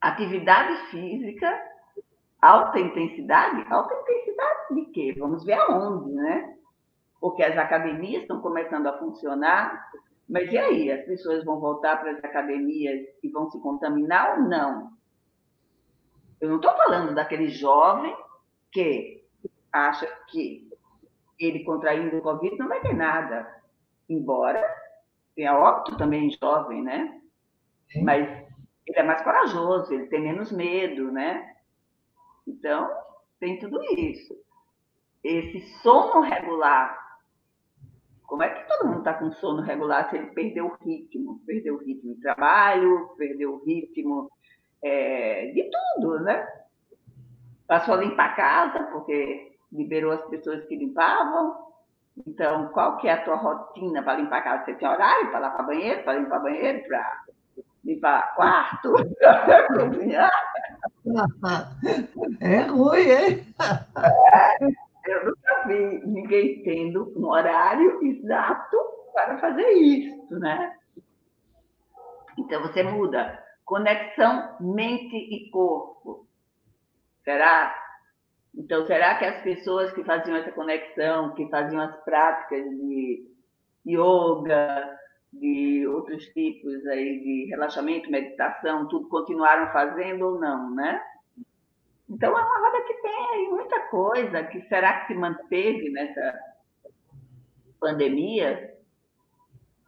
[0.00, 1.48] Atividade física,
[2.42, 3.64] alta intensidade.
[3.70, 5.14] Alta intensidade de quê?
[5.18, 6.54] Vamos ver aonde, né?
[7.24, 9.90] Porque as academias estão começando a funcionar,
[10.28, 10.92] mas e aí?
[10.92, 14.92] As pessoas vão voltar para as academias e vão se contaminar ou não?
[16.38, 18.14] Eu não estou falando daquele jovem
[18.70, 19.24] que
[19.72, 20.68] acha que
[21.38, 23.50] ele contraindo o Covid não vai ter nada.
[24.06, 24.62] Embora
[25.34, 27.22] tenha óbito também jovem, né?
[27.88, 28.04] Sim.
[28.04, 28.28] Mas
[28.86, 31.56] ele é mais corajoso, ele tem menos medo, né?
[32.46, 32.86] Então,
[33.40, 34.36] tem tudo isso.
[35.24, 37.02] Esse sono regular.
[38.26, 41.40] Como é que todo mundo está com sono regular se ele perdeu o ritmo?
[41.46, 44.30] Perdeu o ritmo de trabalho, perdeu o ritmo
[44.82, 46.46] é, de tudo, né?
[47.66, 51.64] Passou a limpar a casa, porque liberou as pessoas que limpavam.
[52.26, 54.64] Então, qual que é a tua rotina para limpar a casa?
[54.64, 57.24] Você tem horário para lavar banheiro, para limpar banheiro, para
[57.84, 58.94] limpar quarto,
[59.74, 60.30] cozinhar?
[62.40, 63.54] É ruim, hein?
[64.60, 68.76] É, eu nunca vi ninguém tendo um horário exato
[69.12, 70.76] para fazer isso, né?
[72.38, 73.42] Então, você muda.
[73.64, 76.26] Conexão mente e corpo.
[77.24, 77.74] Será
[78.56, 83.26] então, será que as pessoas que faziam essa conexão, que faziam as práticas de
[83.86, 84.96] yoga,
[85.32, 91.02] de outros tipos aí de relaxamento, meditação, tudo continuaram fazendo ou não, né?
[92.08, 96.38] Então, é uma roda que tem muita coisa que será que se manteve nessa
[97.80, 98.74] pandemia.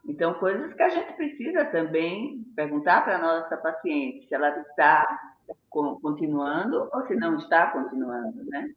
[0.09, 5.35] Então, coisas que a gente precisa também perguntar para a nossa paciente se ela está
[5.71, 8.73] continuando ou se não está continuando, né?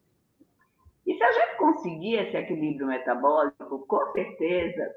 [1.06, 4.94] E se a gente conseguir esse equilíbrio metabólico, com certeza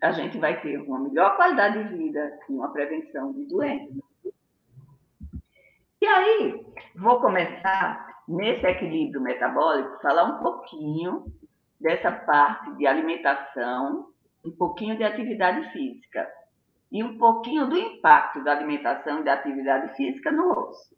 [0.00, 4.07] a gente vai ter uma melhor qualidade de vida e uma prevenção de doenças.
[6.00, 11.32] E aí, vou começar nesse equilíbrio metabólico, falar um pouquinho
[11.80, 14.08] dessa parte de alimentação,
[14.44, 16.28] um pouquinho de atividade física
[16.92, 20.96] e um pouquinho do impacto da alimentação e da atividade física no osso.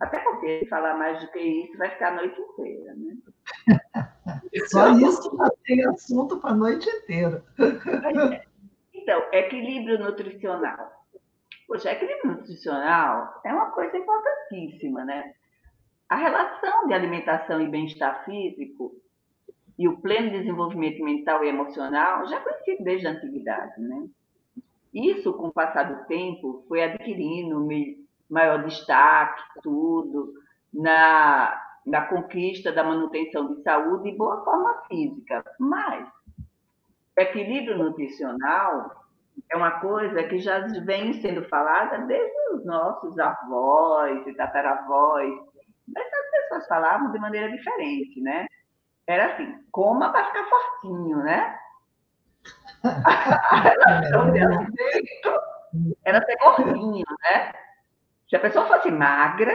[0.00, 3.16] Até porque falar mais do que isso vai ficar a noite inteira, né?
[4.66, 7.44] Só isso já tem assunto para a noite inteira.
[7.58, 8.44] É.
[8.94, 10.99] Então, equilíbrio nutricional.
[11.70, 15.34] Poxa, equilíbrio nutricional é uma coisa importantíssima, né?
[16.08, 18.90] A relação de alimentação e bem-estar físico
[19.78, 24.08] e o pleno desenvolvimento mental e emocional já é conhecido desde a antiguidade, né?
[24.92, 27.64] Isso, com o passar do tempo, foi adquirindo
[28.28, 30.34] maior destaque, tudo,
[30.74, 31.56] na,
[31.86, 35.44] na conquista da manutenção de saúde e boa forma física.
[35.60, 36.08] Mas
[37.16, 38.99] equilíbrio nutricional
[39.50, 45.34] é uma coisa que já vem sendo falada desde os nossos avós e tataravós.
[45.88, 48.46] Mas as pessoas falavam de maneira diferente, né?
[49.06, 51.58] Era assim, coma para ficar fortinho, né?
[52.84, 55.40] A relação de alimento
[56.04, 57.52] era ser gordinho, né?
[58.28, 59.52] Se a pessoa fosse magra,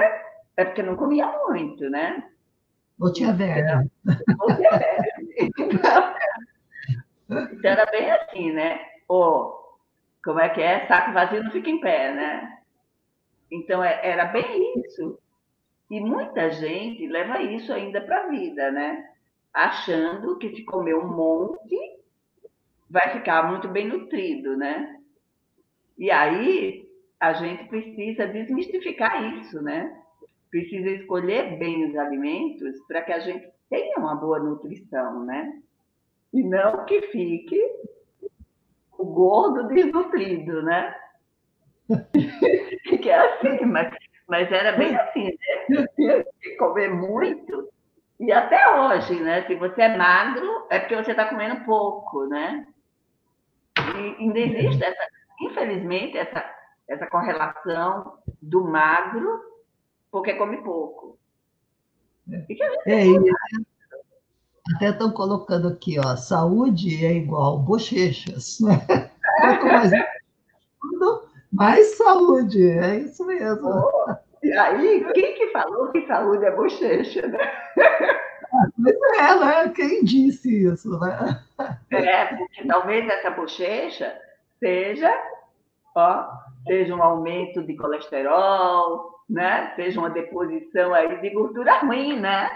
[0.57, 2.21] é porque não comia muito, né?
[2.99, 3.89] Ou tinha verme.
[4.39, 5.53] Ou tinha verme.
[5.57, 6.15] Então,
[7.53, 8.79] então, era bem assim, né?
[9.07, 9.64] Ou,
[10.25, 10.87] como é que é?
[10.87, 12.57] Saco vazio não fica em pé, né?
[13.51, 15.19] Então, é, era bem isso.
[15.89, 19.07] E muita gente leva isso ainda para a vida, né?
[19.53, 21.77] Achando que se comer um monte,
[22.89, 24.99] vai ficar muito bem nutrido, né?
[25.95, 29.95] E aí, a gente precisa desmistificar isso, né?
[30.49, 35.61] Precisa escolher bem os alimentos para que a gente tenha uma boa nutrição, né?
[36.33, 37.61] E não que fique
[38.97, 40.95] o gordo desnutrido, né?
[43.01, 43.93] que é assim, mas,
[44.27, 45.37] mas era bem assim,
[45.69, 46.23] né?
[46.41, 47.69] Que comer muito.
[48.19, 49.43] E até hoje, né?
[49.45, 52.65] Se você é magro, é porque você está comendo pouco, né?
[53.77, 55.07] E ainda existe essa,
[55.41, 56.49] infelizmente, essa,
[56.87, 59.55] essa correlação do magro
[60.15, 61.19] porque come pouco.
[62.87, 63.03] É,
[64.73, 69.11] até estão colocando aqui, ó, saúde é igual bochechas, né?
[69.39, 69.91] Quanto mais
[71.55, 73.69] mais saúde, é isso mesmo.
[73.69, 77.51] Oh, e aí, quem que falou que saúde é bochecha, né?
[78.81, 79.69] Pois é, né?
[79.73, 81.41] Quem disse isso, né?
[81.91, 84.13] É, porque talvez essa bochecha
[84.59, 85.11] seja,
[85.95, 86.27] ó,
[86.67, 89.73] seja um aumento de colesterol, né?
[89.75, 92.49] Seja uma deposição aí de gordura ruim, né?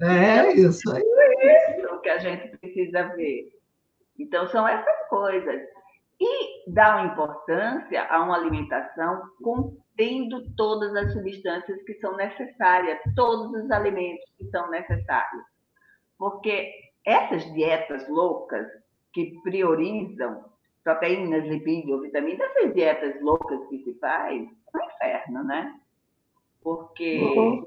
[0.00, 1.02] É, então, isso aí.
[1.02, 3.48] É isso que a gente precisa ver.
[4.18, 5.60] Então, são essas coisas.
[6.20, 13.52] E dá uma importância a uma alimentação contendo todas as substâncias que são necessárias, todos
[13.64, 15.42] os alimentos que são necessários.
[16.16, 16.70] Porque
[17.04, 18.66] essas dietas loucas
[19.12, 20.44] que priorizam
[20.84, 25.74] proteínas, lipídios, vitaminas, essas dietas loucas que se faz, é um inferno, né?
[26.62, 27.66] Porque uhum.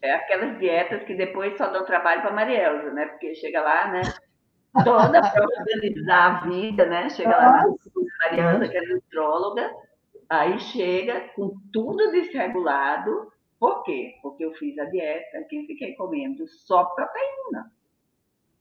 [0.00, 3.06] É aquelas dietas que depois só dão trabalho para Marielza, né?
[3.06, 4.02] Porque chega lá, né?
[4.84, 7.08] Toda para organizar a vida, né?
[7.08, 7.64] Chega lá,
[8.22, 9.70] Marielza, que é nutróloga,
[10.28, 13.32] aí chega com tudo desregulado.
[13.58, 14.14] Por quê?
[14.22, 17.72] Porque eu fiz a dieta que fiquei comendo só proteína.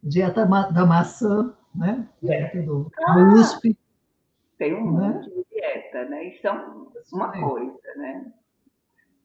[0.02, 2.08] Dieta da maçã, né?
[2.22, 3.78] Dieta do ah, USP.
[4.58, 5.08] Tem um né?
[5.10, 6.24] monte de dieta, né?
[6.30, 6.52] Isso é
[7.14, 8.34] uma coisa, né?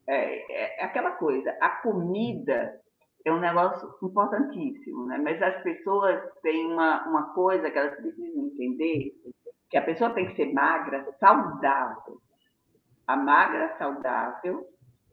[0.08, 2.80] É, é aquela coisa, a comida
[3.24, 5.18] é um negócio importantíssimo, né?
[5.18, 9.12] Mas as pessoas têm uma, uma coisa que elas precisam entender,
[9.70, 12.20] que a pessoa tem que ser magra, saudável.
[13.06, 14.66] A magra, saudável,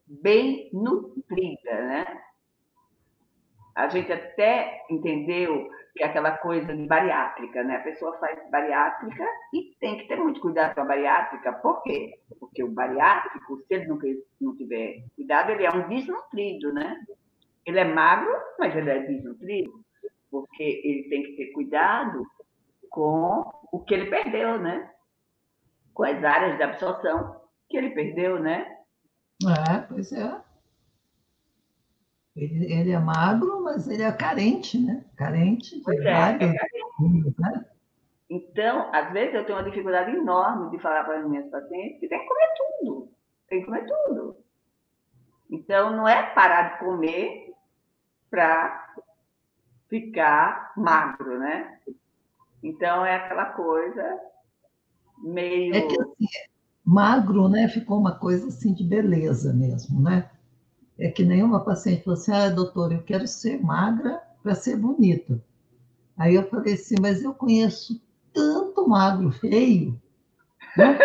[0.08, 2.06] bem nutrida, né?
[3.80, 7.78] A gente até entendeu que é aquela coisa de bariátrica, né?
[7.78, 11.54] A pessoa faz bariátrica e tem que ter muito cuidado com a bariátrica.
[11.54, 12.20] Por quê?
[12.42, 13.98] Porque o bariátrico, se ele não,
[14.58, 17.02] tiver cuidado, ele é um desnutrido, né?
[17.66, 19.72] Ele é magro, mas ele é desnutrido,
[20.30, 22.26] porque ele tem que ter cuidado
[22.90, 24.92] com o que ele perdeu, né?
[25.94, 27.40] Com as áreas de absorção
[27.70, 28.78] que ele perdeu, né?
[29.48, 30.49] É, pois é.
[32.40, 35.04] Ele, ele, é magro, mas ele é carente, né?
[35.18, 37.36] Carente pois é, é carente.
[37.38, 37.66] Né?
[38.30, 42.08] Então, às vezes eu tenho uma dificuldade enorme de falar para as minhas pacientes que
[42.08, 43.12] tem que comer tudo.
[43.50, 44.38] Tem que comer tudo.
[45.52, 47.54] Então, não é parar de comer
[48.30, 48.96] para
[49.90, 51.80] ficar magro, né?
[52.64, 54.20] Então, é aquela coisa
[55.18, 55.76] meio.
[55.76, 56.26] É que assim,
[56.86, 57.68] magro, né?
[57.68, 60.30] Ficou uma coisa assim de beleza mesmo, né?
[61.00, 65.42] É que nenhuma paciente falou assim, ah, doutor, eu quero ser magra para ser bonita.
[66.18, 68.02] Aí eu falei assim, mas eu conheço
[68.34, 70.00] tanto magro feio.
[70.78, 70.98] Né?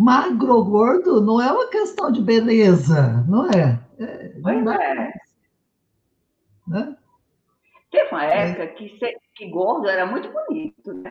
[0.00, 3.78] magro ou gordo não é uma questão de beleza, não é?
[3.98, 5.12] é não é.
[6.66, 6.96] Né?
[7.90, 11.10] Teve uma época que, ser, que gordo era muito bonito, né?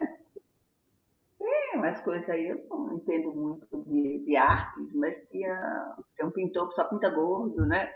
[1.49, 6.31] Tem umas coisas aí, eu não entendo muito de, de artes, mas tinha, tem um
[6.31, 7.91] pintor que só pinta gordo, né?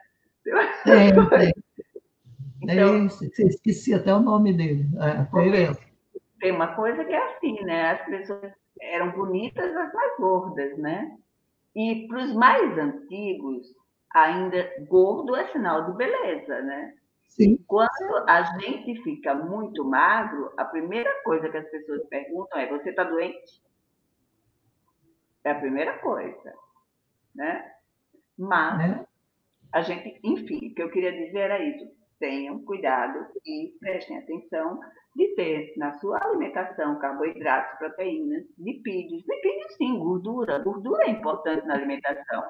[0.84, 1.54] Tem, tem.
[2.64, 4.86] Então, é esqueci até o nome dele.
[5.00, 5.24] É,
[6.40, 7.92] tem uma coisa que é assim, né?
[7.92, 11.18] As pessoas eram bonitas, as mais gordas, né?
[11.76, 13.68] E para os mais antigos,
[14.14, 16.94] ainda gordo é sinal de beleza, né?
[17.36, 17.58] Sim.
[17.68, 22.92] Quando a gente fica muito magro, a primeira coisa que as pessoas perguntam é: você
[22.92, 23.62] está doente?
[25.44, 26.54] É a primeira coisa,
[27.34, 27.72] né?
[28.38, 29.06] Mas é.
[29.74, 31.92] a gente, enfim, o que eu queria dizer era isso.
[32.20, 34.80] tenham cuidado e prestem atenção
[35.16, 39.24] de ter na sua alimentação carboidratos, proteínas, lipídios.
[39.28, 40.60] Lipídios, sim, gordura.
[40.60, 42.44] Gordura é importante na alimentação.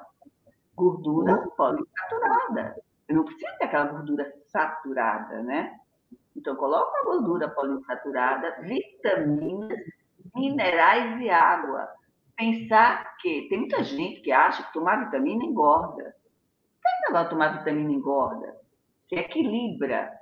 [0.76, 2.76] Gordura poliinsaturada.
[3.08, 5.78] Eu não preciso ter aquela gordura saturada, né?
[6.36, 9.78] Então, coloca a gordura poliinsaturada, vitaminas,
[10.34, 11.88] minerais e água.
[12.36, 16.14] Pensar que tem muita gente que acha que tomar vitamina engorda.
[17.06, 18.56] Não tem tomar vitamina engorda.
[19.08, 20.12] Se equilibra,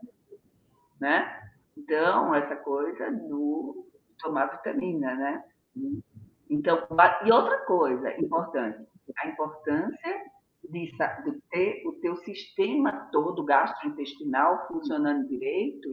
[1.00, 1.50] né?
[1.76, 3.86] Então, essa coisa do
[4.18, 5.44] tomar vitamina, né?
[6.50, 6.86] Então,
[7.24, 10.11] e outra coisa importante, a importância
[10.72, 15.88] de, de ter o teu sistema todo gastrointestinal funcionando direito,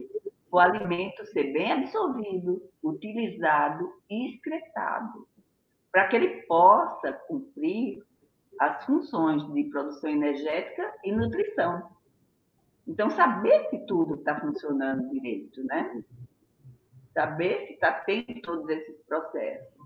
[0.50, 5.28] o alimento ser bem absorvido, utilizado e excretado,
[5.92, 8.02] para que ele possa cumprir
[8.58, 11.90] as funções de produção energética e nutrição.
[12.86, 16.02] Então, saber que tudo está funcionando direito, né?
[17.14, 19.80] Saber que está tendo todos esses processos.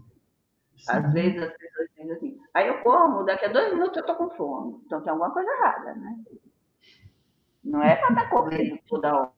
[0.77, 0.93] Sim.
[0.93, 4.17] Às vezes as pessoas dizem assim, aí eu como, daqui a dois minutos eu estou
[4.17, 4.81] com fome.
[4.87, 6.19] Então tem alguma coisa errada, né?
[7.65, 9.33] Não é para estar tá comendo toda hora.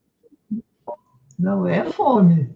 [1.39, 2.55] Não é fome.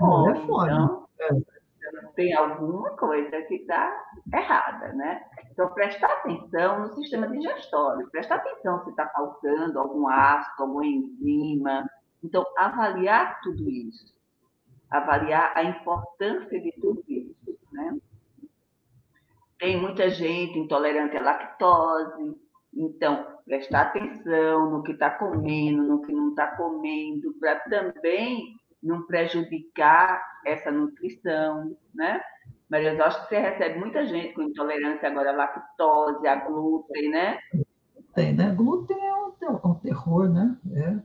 [0.00, 0.70] Não é fome.
[0.72, 5.24] Então, tem alguma coisa que está errada, né?
[5.50, 11.88] Então, prestar atenção no sistema digestório, prestar atenção se está faltando algum ácido, alguma enzima.
[12.22, 14.14] Então, avaliar tudo isso,
[14.90, 17.58] avaliar a importância de tudo isso.
[17.72, 17.98] Né?
[19.62, 22.34] Tem muita gente intolerante à lactose,
[22.74, 29.06] então, prestar atenção no que está comendo, no que não está comendo, para também não
[29.06, 32.20] prejudicar essa nutrição, né?
[32.68, 37.10] Maria, eu acho que você recebe muita gente com intolerância agora à lactose, a glúten,
[37.10, 37.38] né?
[38.16, 38.52] Tem, né?
[38.56, 40.56] Glúten é um, é um terror, né?
[40.74, 40.96] É.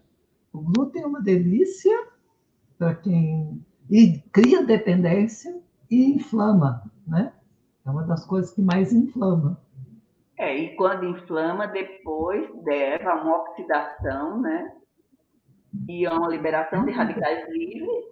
[0.52, 1.96] O glúten é uma delícia
[2.76, 3.64] para quem.
[3.88, 5.56] E cria dependência
[5.92, 7.32] e inflama, né?
[7.88, 9.58] É uma das coisas que mais inflama.
[10.38, 14.76] É, e quando inflama, depois leva a uma oxidação, né?
[15.88, 18.06] E a uma liberação de radicais livres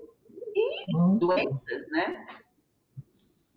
[0.55, 1.17] e uhum.
[1.17, 2.25] doenças, né?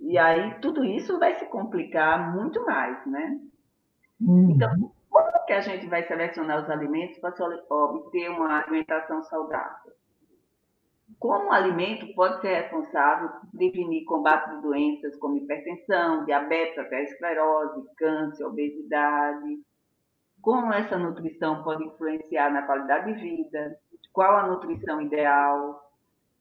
[0.01, 3.41] E aí tudo isso vai se complicar muito mais, né?
[4.21, 4.51] Uhum.
[4.51, 7.33] Então, como que a gente vai selecionar os alimentos para
[7.71, 9.93] obter uma alimentação saudável?
[11.19, 17.89] Como o alimento pode ser responsável por prevenir combate de doenças como hipertensão, diabetes, esclerose,
[17.97, 19.61] câncer, obesidade?
[20.41, 23.79] Como essa nutrição pode influenciar na qualidade de vida?
[24.13, 25.93] Qual a nutrição ideal?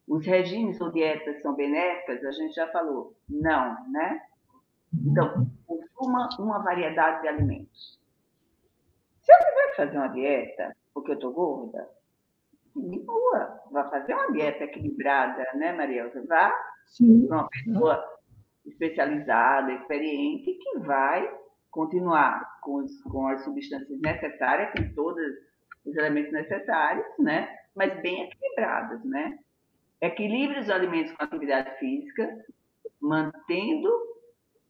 [0.08, 2.24] Os regimes ou dietas são benéficas?
[2.24, 3.16] A gente já falou.
[3.28, 4.22] Não, né?
[4.94, 8.00] Então, consuma uma variedade de alimentos.
[9.22, 11.90] Se eu tiver que fazer uma dieta porque eu estou gorda,
[12.80, 16.54] boa, vá fazer uma dieta equilibrada, né, Maria Vá
[17.28, 18.18] para uma pessoa
[18.66, 21.30] especializada, experiente, que vai
[21.72, 25.24] continuar com, os, com as substâncias necessárias, com todos
[25.86, 27.48] os elementos necessários, né?
[27.76, 29.38] Mas bem equilibrados, né?
[30.02, 32.46] Equilibre os alimentos com atividade física,
[33.02, 33.90] mantendo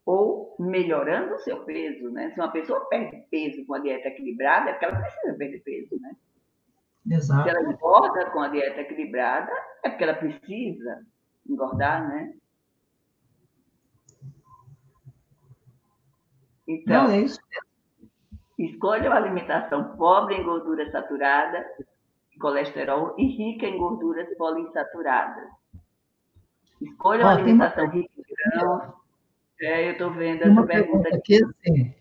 [0.05, 2.31] ou melhorando o seu peso, né?
[2.31, 5.99] Se uma pessoa perde peso com a dieta equilibrada, é porque ela precisa perder peso,
[5.99, 6.15] né?
[7.05, 7.43] Exato.
[7.43, 9.51] Se ela engorda com a dieta equilibrada,
[9.83, 11.05] é porque ela precisa
[11.47, 12.33] engordar, né?
[16.67, 17.39] Então, Não, é isso.
[18.59, 21.65] escolha uma alimentação pobre em gordura saturada
[22.39, 25.49] colesterol e rica em gorduras poliinsaturadas.
[26.81, 27.93] Escolha uma alimentação uma...
[27.93, 28.23] rica em
[28.59, 28.93] grãos.
[29.59, 31.43] É, eu estou vendo essa uma pergunta aqui.
[31.43, 31.93] Assim,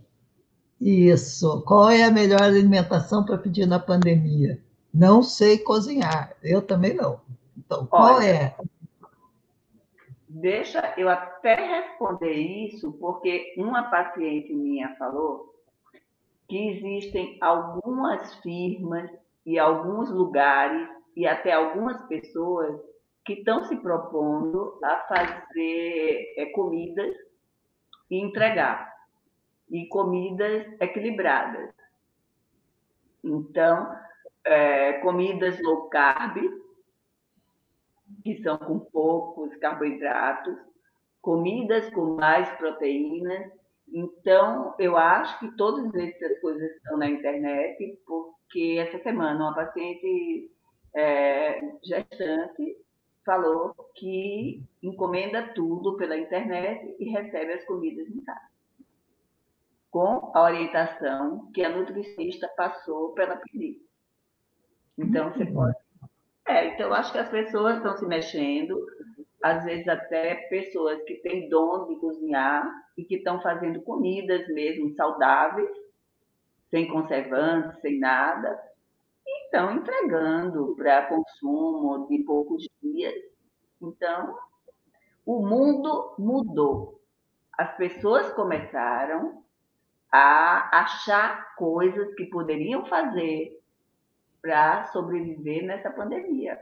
[0.80, 1.64] isso.
[1.66, 4.60] Qual é a melhor alimentação para pedir na pandemia?
[4.96, 6.34] Não sei cozinhar.
[6.42, 7.20] Eu também não.
[7.58, 8.56] Então, qual Olha, é?
[10.26, 15.54] Deixa eu até responder isso, porque uma paciente minha falou
[16.48, 19.10] que existem algumas firmas
[19.44, 22.80] e alguns lugares e até algumas pessoas
[23.24, 27.14] que estão se propondo a fazer é, comidas
[28.10, 28.94] e entregar,
[29.68, 31.74] e comidas equilibradas.
[33.22, 34.05] Então,
[34.46, 36.36] é, comidas low carb,
[38.22, 40.56] que são com poucos carboidratos,
[41.20, 43.50] comidas com mais proteínas.
[43.92, 47.98] Então, eu acho que todas essas coisas estão na internet,
[48.50, 50.50] que essa semana uma paciente
[50.94, 52.76] é, gestante
[53.24, 58.48] falou que encomenda tudo pela internet e recebe as comidas em casa.
[59.90, 63.85] Com a orientação que a nutricionista passou para ela pedir.
[64.98, 65.76] Então, você pode.
[66.46, 68.86] É, então, eu acho que as pessoas estão se mexendo,
[69.42, 72.64] às vezes até pessoas que têm dom de cozinhar
[72.96, 75.70] e que estão fazendo comidas mesmo saudáveis,
[76.70, 78.58] sem conservantes, sem nada,
[79.26, 83.14] e estão entregando para consumo de poucos dias.
[83.82, 84.36] Então,
[85.24, 87.00] o mundo mudou.
[87.58, 89.42] As pessoas começaram
[90.12, 93.60] a achar coisas que poderiam fazer
[94.46, 96.56] para sobreviver nessa pandemia.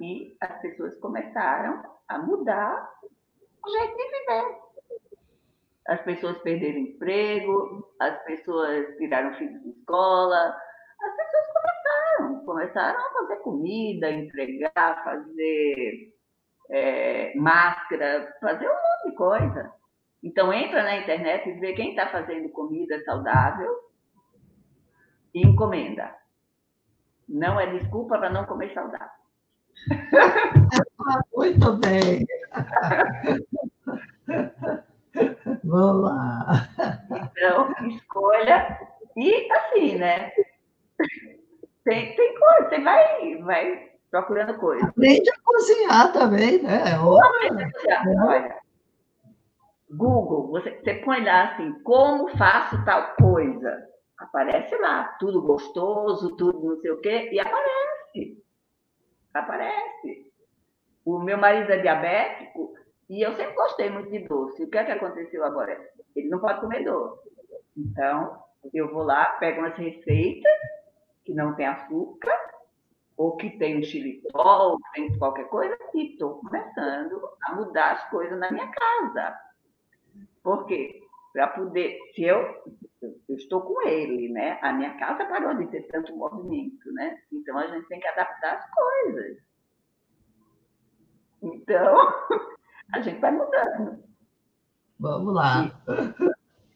[0.00, 4.58] E as pessoas começaram a mudar o jeito de viver.
[5.88, 10.56] As pessoas perderam emprego, as pessoas tiraram filhos de escola,
[11.02, 16.14] as pessoas começaram, começaram a fazer comida, entregar, fazer
[16.70, 19.72] é, máscara, fazer um monte de coisa.
[20.22, 23.74] Então, entra na internet e vê quem está fazendo comida saudável
[25.34, 26.19] e encomenda.
[27.30, 29.06] Não é desculpa para não comer saudável.
[31.32, 32.26] Muito bem.
[35.62, 36.68] Vamos lá.
[37.30, 38.80] Então, escolha.
[39.16, 40.32] E assim, né?
[41.84, 44.86] Tem, tem coisa, você vai, vai procurando coisa.
[44.86, 46.98] Aprende a cozinhar também, né?
[46.98, 47.72] Olha,
[48.26, 48.56] olha,
[49.88, 53.89] Google, você, você põe lá assim, como faço tal coisa?
[54.20, 58.44] Aparece lá, tudo gostoso, tudo não sei o quê, e aparece.
[59.32, 60.32] Aparece.
[61.04, 62.74] O meu marido é diabético
[63.08, 64.62] e eu sempre gostei muito de doce.
[64.62, 65.72] O que é que aconteceu agora?
[66.14, 67.30] Ele não pode comer doce.
[67.74, 68.42] Então,
[68.74, 70.58] eu vou lá, pego umas receitas
[71.24, 72.36] que não tem açúcar,
[73.16, 78.10] ou que tem um xilitol, ou tem qualquer coisa, e estou começando a mudar as
[78.10, 79.38] coisas na minha casa.
[80.42, 81.02] Por quê?
[81.32, 82.64] Para poder, se eu,
[83.02, 84.58] eu estou com ele, né?
[84.62, 87.18] A minha casa parou de ter tanto movimento, né?
[87.32, 89.38] Então a gente tem que adaptar as coisas.
[91.42, 91.96] Então,
[92.92, 94.04] a gente vai mudando.
[94.98, 95.70] Vamos lá.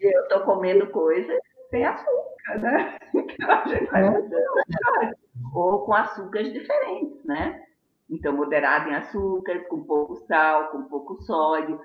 [0.01, 1.39] E eu estou comendo coisas
[1.71, 2.99] sem açúcar, né?
[3.15, 4.11] Então a gente vai é.
[4.11, 5.17] mudando.
[5.55, 7.63] Ou com açúcares diferentes, né?
[8.09, 11.81] Então, moderado em açúcares, com pouco sal, com pouco sódio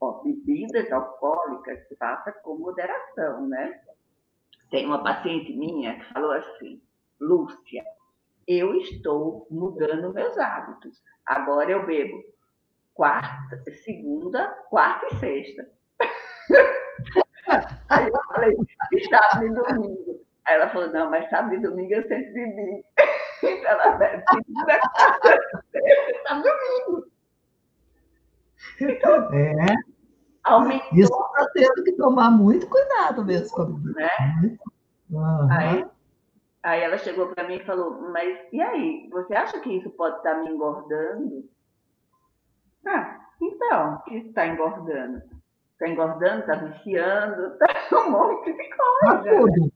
[0.00, 3.80] Ó, bebidas alcoólicas faça com moderação, né?
[4.70, 6.80] Tem uma paciente minha que falou assim,
[7.20, 7.84] Lúcia,
[8.46, 11.02] eu estou mudando meus hábitos.
[11.26, 12.24] Agora eu bebo
[12.94, 15.70] quarta, segunda, quarta e sexta.
[17.88, 18.56] Aí eu falei,
[19.10, 20.20] sábado e domingo.
[20.46, 22.84] Aí ela falou, não, mas sábado e domingo eu sempre bebi.
[23.42, 25.38] Então ela bebe segunda, quarta,
[25.72, 27.10] sexta, sábado e domingo.
[29.32, 29.90] É.
[30.44, 30.98] Aumentou.
[30.98, 33.92] Isso está tendo que tomar muito cuidado mesmo com a bebida.
[33.92, 34.58] Né?
[35.10, 35.48] Uhum.
[35.50, 35.86] Aí,
[36.62, 40.16] aí ela chegou para mim e falou, mas e aí, você acha que isso pode
[40.16, 41.48] estar tá me engordando?
[42.86, 45.22] Ah, então, o que está engordando?
[45.72, 47.66] Está engordando, está viciando, está
[48.06, 49.00] um monte de coisa.
[49.02, 49.72] Tá tudo.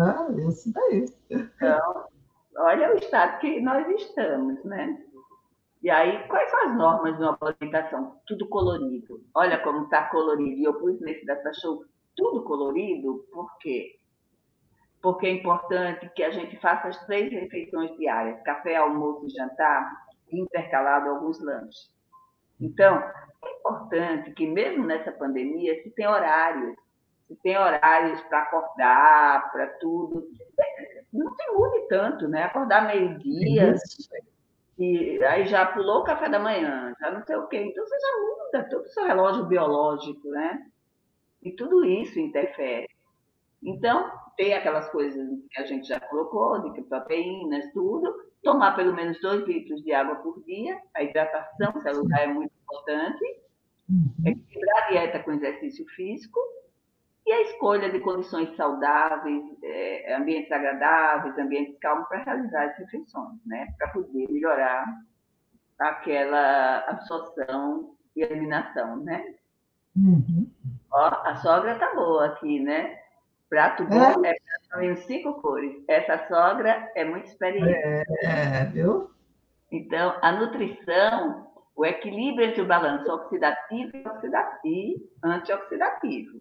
[0.00, 1.06] Ah, isso daí.
[1.30, 2.06] Então,
[2.56, 4.98] olha o estado que nós estamos, né?
[5.82, 8.20] E aí, quais são as normas de uma alimentação?
[8.26, 9.20] Tudo colorido.
[9.34, 10.60] Olha como está colorido.
[10.60, 11.84] E eu pus nesse data show
[12.16, 13.98] tudo colorido, por quê?
[15.00, 19.90] Porque é importante que a gente faça as três refeições diárias: café, almoço e jantar,
[20.30, 21.90] intercalado alguns lanches.
[22.60, 22.98] Então,
[23.44, 26.76] é importante que, mesmo nessa pandemia, se tem horários,
[27.26, 30.28] se tem horários para acordar, para tudo.
[31.12, 32.44] Não se mude tanto, né?
[32.44, 33.74] Acordar meio-dia,
[34.78, 37.58] e aí já pulou o café da manhã, já não sei o quê.
[37.58, 40.66] Então você já muda todo o seu relógio biológico, né?
[41.42, 42.88] E tudo isso interfere.
[43.62, 48.12] Então, tem aquelas coisas que a gente já colocou, de proteínas, tudo.
[48.42, 50.80] Tomar pelo menos dois litros de água por dia.
[50.94, 53.24] A hidratação celular é muito importante.
[53.88, 54.12] Uhum.
[54.26, 56.40] Equilibrar a dieta com exercício físico
[57.24, 63.38] e a escolha de condições saudáveis, é, ambientes agradáveis, ambientes calmos para realizar as refeições,
[63.46, 63.72] né?
[63.78, 64.84] Para poder melhorar
[65.78, 69.34] aquela absorção e eliminação, né?
[69.96, 70.50] Uhum.
[70.90, 72.98] Ó, a sogra tá boa aqui, né?
[73.48, 74.34] Prato bom é,
[74.84, 75.74] é cinco cores.
[75.86, 77.70] Essa sogra é muito experiente.
[77.70, 79.10] É, é, viu?
[79.70, 83.90] Então, a nutrição, o equilíbrio entre o balanço oxidativo
[84.64, 86.40] e antioxidativo.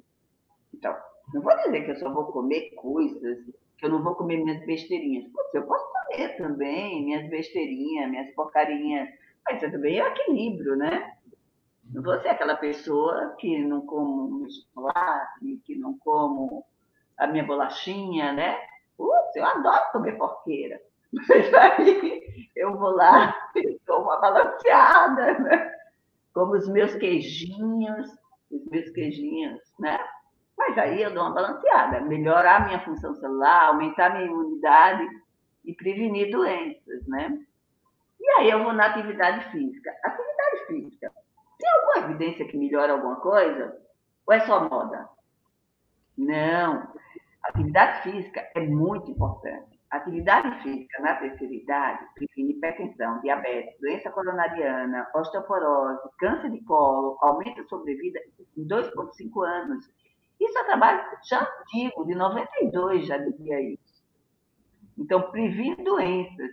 [0.82, 0.97] Então,
[1.32, 3.38] não vou dizer que eu só vou comer coisas,
[3.77, 5.32] que eu não vou comer minhas besteirinhas.
[5.32, 9.07] Putz, eu posso comer também minhas besteirinhas, minhas porcarinhas,
[9.45, 11.17] mas também é o equilíbrio, né?
[11.93, 16.65] Não vou ser aquela pessoa que não como chocolate, que não como
[17.15, 18.57] a minha bolachinha, né?
[18.97, 20.82] Putz, eu adoro comer porqueira.
[21.13, 25.75] Mas aí eu vou lá e dou uma balanceada, né?
[26.34, 28.09] Como os meus queijinhos,
[28.49, 29.99] os meus queijinhos, né?
[30.72, 35.05] Mas aí eu dou uma balanceada, melhorar minha função celular, aumentar minha imunidade
[35.65, 37.38] e prevenir doenças, né?
[38.17, 39.93] E aí eu vou na atividade física.
[40.01, 41.11] Atividade física.
[41.59, 43.78] Tem alguma evidência que melhora alguma coisa?
[44.26, 45.09] Ou é só moda?
[46.17, 46.88] Não.
[47.43, 49.78] Atividade física é muito importante.
[49.89, 57.59] Atividade física na terceira idade previne hipertensão, diabetes, doença coronariana, osteoporose, câncer de colo, aumenta
[57.59, 58.22] a sobrevida
[58.55, 59.91] em 2,5 anos.
[60.42, 64.02] Isso é trabalho já antigo, de 92 já dizia isso.
[64.98, 66.52] Então, previne doenças,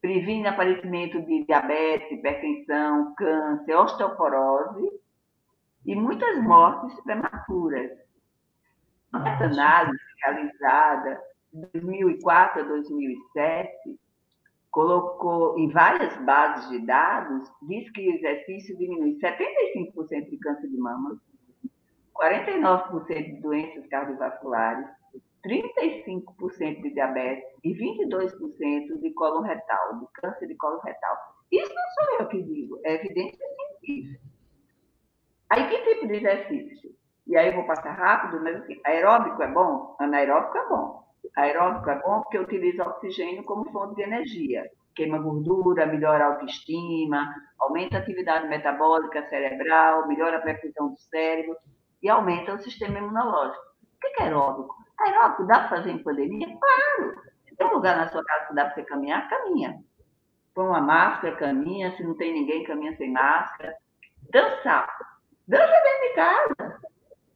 [0.00, 4.88] previne aparecimento de diabetes, hipertensão, câncer, osteoporose
[5.84, 7.90] e muitas mortes prematuras.
[9.12, 11.20] Essa análise realizada
[11.52, 13.98] de 2004 a 2007
[14.70, 20.76] colocou em várias bases de dados, diz que o exercício diminui 75% de câncer de
[20.76, 21.20] mama,
[22.14, 24.86] 49% de doenças cardiovasculares,
[25.44, 31.16] 35% de diabetes e 22% de colo retal, de câncer de colo retal.
[31.52, 34.24] Isso não sou eu que digo, é evidência científica.
[35.50, 36.90] Aí, que tipo de exercício?
[37.26, 39.96] E aí eu vou passar rápido, mas assim, aeróbico é bom?
[39.98, 41.04] Anaeróbico é bom.
[41.36, 44.70] Aeróbico é bom porque utiliza oxigênio como fonte de energia.
[44.94, 51.56] Queima gordura, melhora a autoestima, aumenta a atividade metabólica cerebral, melhora a perfusão do cérebro
[52.04, 53.64] e aumenta o sistema imunológico.
[53.96, 54.76] O que é aeróbico?
[55.00, 56.46] Aeróbico dá para fazer em pandemia?
[56.46, 57.14] Claro!
[57.48, 59.82] Se tem um lugar na sua casa que dá para você caminhar, caminha.
[60.54, 61.96] Põe uma máscara, caminha.
[61.96, 63.74] Se não tem ninguém, caminha sem máscara.
[64.30, 64.86] Dançar.
[65.48, 66.80] Dança dentro de casa.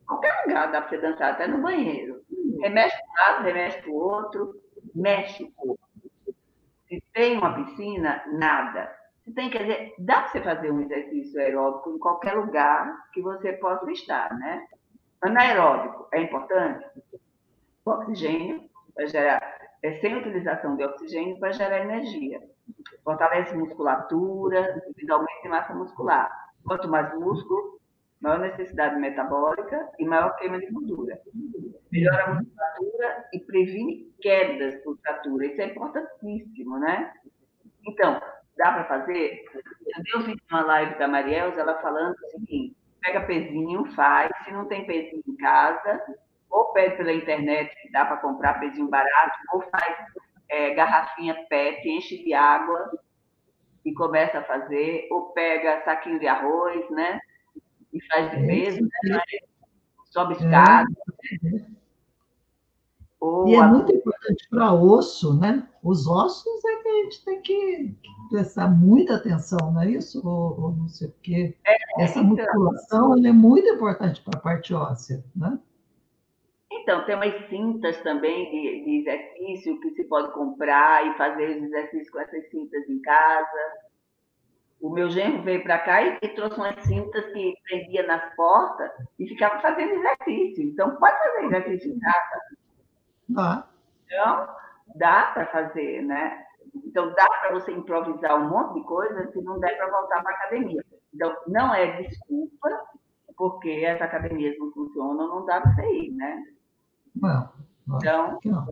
[0.06, 2.22] Qualquer lugar dá para você dançar, até no banheiro.
[2.60, 4.54] Remexe para um lado, remexe para o outro,
[4.94, 5.88] mexe o corpo.
[6.88, 8.94] Se tem uma piscina, nada.
[9.34, 13.52] Tem, quer dizer, dá para você fazer um exercício aeróbico em qualquer lugar que você
[13.54, 14.66] possa estar, né?
[15.20, 16.86] Anaeróbico é importante?
[17.84, 22.40] O oxigênio, para gerar, é sem utilização de oxigênio para gerar energia.
[23.02, 26.30] Fortalece musculatura, aumenta massa muscular.
[26.64, 27.80] Quanto mais músculo,
[28.20, 31.20] maior necessidade metabólica e maior queima de gordura.
[31.90, 35.46] Melhora a musculatura e previne quedas por fratura.
[35.46, 37.12] Isso é importantíssimo, né?
[37.86, 38.20] Então,
[38.58, 39.42] dá para fazer?
[40.12, 44.66] Eu vi uma live da Marielza, ela falando o seguinte, pega pezinho, faz, se não
[44.66, 46.00] tem pezinho em casa,
[46.50, 49.96] ou pede pela internet, que dá para comprar pezinho barato, ou faz
[50.50, 52.90] é, garrafinha PET, enche de água
[53.84, 57.18] e começa a fazer, ou pega saquinho de arroz, né?
[57.92, 59.20] e faz de peso, né?
[60.10, 60.86] sobe escada.
[63.20, 65.66] Ou e é muito importante para osso, né?
[65.82, 67.96] Os ossos é que a gente tem que
[68.30, 70.26] prestar muita atenção, não é isso?
[70.26, 71.56] Ou, ou não sei o quê.
[71.66, 75.58] É, Essa então, musculação é muito importante para a parte óssea, né?
[76.70, 81.62] Então, tem umas cintas também de, de exercício que se pode comprar e fazer os
[81.64, 83.88] exercícios com essas cintas em casa
[84.80, 88.90] o meu genro veio para cá e, e, trouxe umas cintas que prendia nas portas
[89.18, 90.64] e ficava fazendo exercício.
[90.64, 92.40] Então, pode fazer exercício em casa.
[93.36, 93.64] Ah.
[94.06, 94.48] Então,
[94.96, 96.44] dá para fazer, né?
[96.74, 100.32] Então, dá para você improvisar um monte de coisa se não der para voltar para
[100.32, 100.84] a academia.
[101.14, 102.68] Então, não é desculpa,
[103.36, 106.44] porque as academias não funcionam, não dá para você ir, né?
[107.14, 107.52] Não.
[107.96, 108.68] Então, não.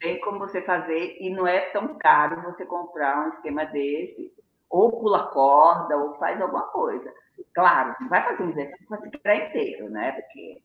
[0.00, 4.32] tem como você fazer e não é tão caro você comprar um esquema desse
[4.70, 7.12] ou pula corda, ou faz alguma coisa.
[7.54, 10.12] Claro, não vai fazer um exercício para se quebrar inteiro, né?
[10.12, 10.62] Porque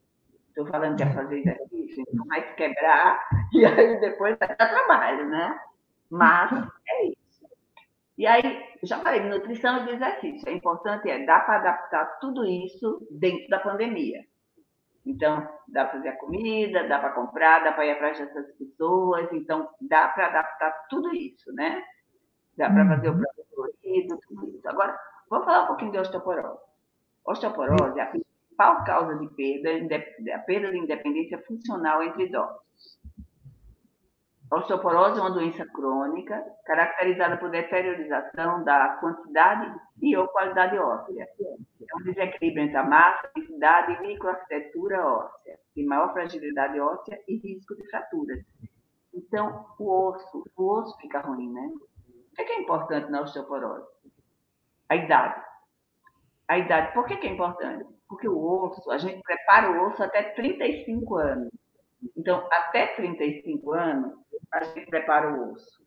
[0.49, 4.69] estou falando que é fazer exercício, então vai se quebrar e aí depois vai dar
[4.69, 5.59] trabalho, né?
[6.09, 6.51] Mas
[6.87, 7.19] é isso.
[8.17, 10.49] E aí, já falei, nutrição e exercício.
[10.49, 14.25] É importante, é, dá para adaptar tudo isso dentro da pandemia.
[15.05, 19.31] Então, dá para fazer a comida, dá para comprar, dá para ir atrás dessas pessoas.
[19.31, 21.81] Então, dá para adaptar tudo isso, né?
[22.57, 23.19] Dá para fazer o uhum.
[23.21, 24.67] próprio colorido, tudo isso.
[24.67, 26.61] Agora, vamos falar um pouquinho de osteoporose.
[27.25, 28.11] Osteoporose é a
[28.59, 30.05] principal causa de perda,
[30.35, 32.59] a perda de independência funcional entre idosos.
[34.51, 41.27] A osteoporose é uma doença crônica caracterizada por deteriorização da quantidade e ou qualidade óssea.
[41.39, 47.37] É um desequilíbrio entre a massa, densidade e microarquitetura óssea, e maior fragilidade óssea e
[47.37, 48.43] risco de fraturas.
[49.13, 51.71] Então, o osso, o osso fica ruim, né?
[52.31, 53.87] O que é importante na osteoporose?
[54.89, 55.43] A idade.
[56.47, 57.98] A idade, por que, é importante?
[58.09, 61.53] Porque o osso, a gente prepara o osso até 35 anos.
[62.17, 64.13] Então, até 35 anos,
[64.51, 65.79] a gente prepara o osso.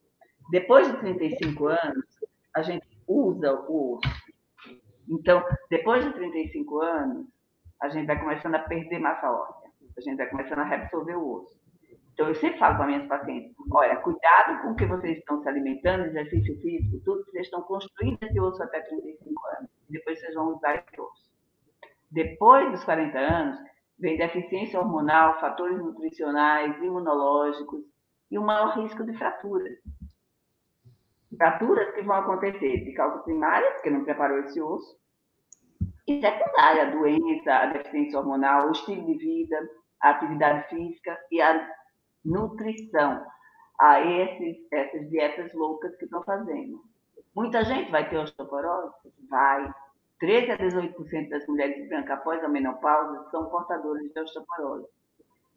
[0.51, 2.05] Depois de 35 anos,
[2.55, 4.23] a gente usa o osso.
[5.09, 7.27] Então, depois de 35 anos,
[7.81, 9.71] a gente vai começando a perder massa óssea.
[9.97, 11.61] A gente vai começando a reabsorver o osso.
[12.13, 15.49] Então, eu sempre falo para minhas pacientes: olha, cuidado com o que vocês estão se
[15.49, 19.71] alimentando, exercício físico, tudo, que vocês estão construindo esse osso até 35 anos.
[19.89, 21.32] Depois vocês vão usar esse osso.
[22.13, 23.59] Depois dos 40 anos,
[23.99, 27.83] vem deficiência hormonal, fatores nutricionais, imunológicos
[28.31, 29.79] e um maior risco de fraturas.
[31.35, 35.01] Fraturas que vão acontecer de causa primária, porque não preparou esse osso,
[36.07, 39.57] e secundária, a doença, a deficiência hormonal, o estilo de vida,
[40.03, 41.67] a atividade física e a
[42.23, 43.25] nutrição,
[43.81, 46.79] a esses, essas dietas loucas que estão fazendo.
[47.35, 48.95] Muita gente vai ter osteoporose?
[49.31, 49.73] Vai.
[50.23, 54.87] 13 a 18% das mulheres brancas após a menopausa são portadoras de osteoporose.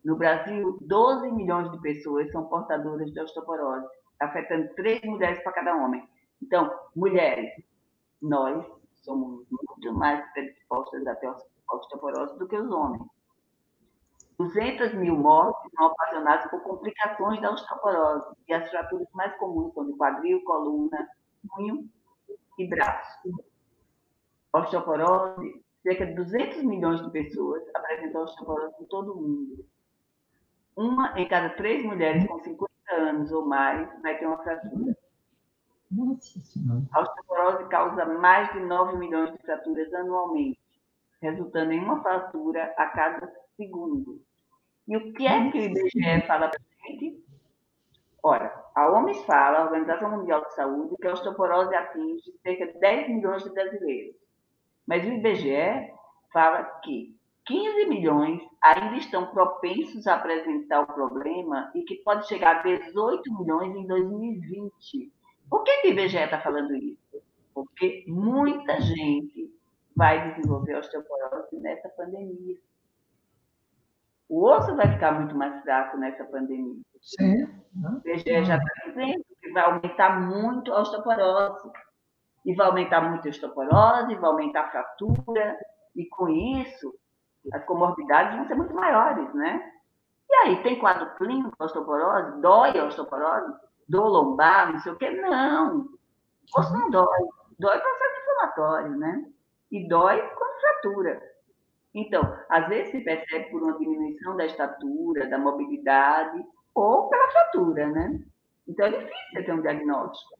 [0.03, 3.85] No Brasil, 12 milhões de pessoas são portadoras de osteoporose,
[4.19, 6.03] afetando 3 mulheres para cada homem.
[6.41, 7.51] Então, mulheres,
[8.19, 8.65] nós
[9.03, 11.31] somos muito mais predispostas a ter
[11.71, 13.03] osteoporose do que os homens.
[14.39, 19.85] 200 mil mortes são ocasionadas por complicações da osteoporose, e as fraturas mais comuns são
[19.85, 21.07] de quadril, coluna,
[21.55, 21.87] punho
[22.57, 23.29] e braço
[24.55, 29.65] osteoporose, cerca de 200 milhões de pessoas apresentam osteoporose em todo o mundo.
[30.75, 34.97] Uma em cada três mulheres com 50 anos ou mais vai ter uma fratura.
[35.91, 36.81] Nossa Senhora.
[36.91, 40.59] A osteoporose causa mais de 9 milhões de fraturas anualmente,
[41.21, 44.21] resultando em uma fratura a cada segundo.
[44.87, 47.23] E o que é que o IBGE fala para a gente?
[48.21, 52.79] Ora, a OMS fala, a Organização Mundial de Saúde, que a osteoporose atinge cerca de
[52.79, 54.15] 10 milhões de brasileiros.
[54.87, 55.93] Mas o IBGE
[56.31, 57.15] fala que
[57.45, 63.39] 15 milhões ainda estão propensos a apresentar o problema e que pode chegar a 18
[63.39, 65.11] milhões em 2020.
[65.49, 67.21] Por que, que o IBGE está falando isso?
[67.53, 69.53] Porque muita gente
[69.95, 72.57] vai desenvolver osteoporose nessa pandemia.
[74.27, 76.81] O osso vai ficar muito mais fraco nessa pandemia.
[76.99, 77.43] Sim.
[77.75, 81.69] O IBGE já está dizendo que vai aumentar muito a osteoporose
[82.45, 85.57] e vai aumentar muito a osteoporose, vai aumentar a fratura,
[85.95, 86.93] e com isso
[87.53, 89.71] as comorbidades vão ser muito maiores, né?
[90.29, 92.41] E aí, tem quadro clínico osteoporose?
[92.41, 93.53] Dói a osteoporose?
[93.87, 95.11] Dor lombar, não sei o quê?
[95.11, 95.87] Não.
[96.57, 97.19] Osso não dói.
[97.59, 99.25] Dói processo inflamatório, né?
[99.71, 101.21] E dói com fratura.
[101.93, 106.43] Então, às vezes se percebe por uma diminuição da estatura, da mobilidade,
[106.73, 108.19] ou pela fratura, né?
[108.67, 110.37] Então, é difícil ter um diagnóstico.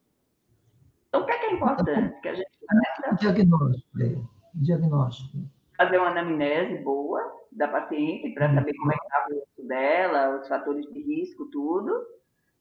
[1.16, 2.22] Então, o que é, que é importante?
[2.22, 3.16] Que a gente começa...
[3.16, 4.02] Diagnóstico.
[4.02, 4.16] É.
[4.54, 5.38] Diagnóstico.
[5.78, 10.40] Fazer uma anamnese boa da paciente para saber como é que está o osso dela,
[10.40, 12.06] os fatores de risco, tudo.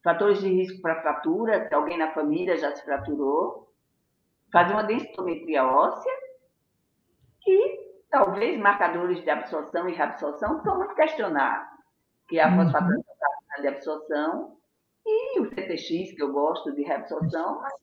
[0.05, 3.73] Fatores de risco para fratura, se alguém na família já se fraturou.
[4.53, 6.13] Fazer uma densitometria óssea
[7.47, 11.69] e talvez marcadores de absorção e reabsorção que são muito questionados,
[12.29, 12.65] que é a uhum.
[12.65, 13.03] fosfatase
[13.61, 14.57] de absorção
[15.05, 17.75] e o CTX, que eu gosto de reabsorção, mas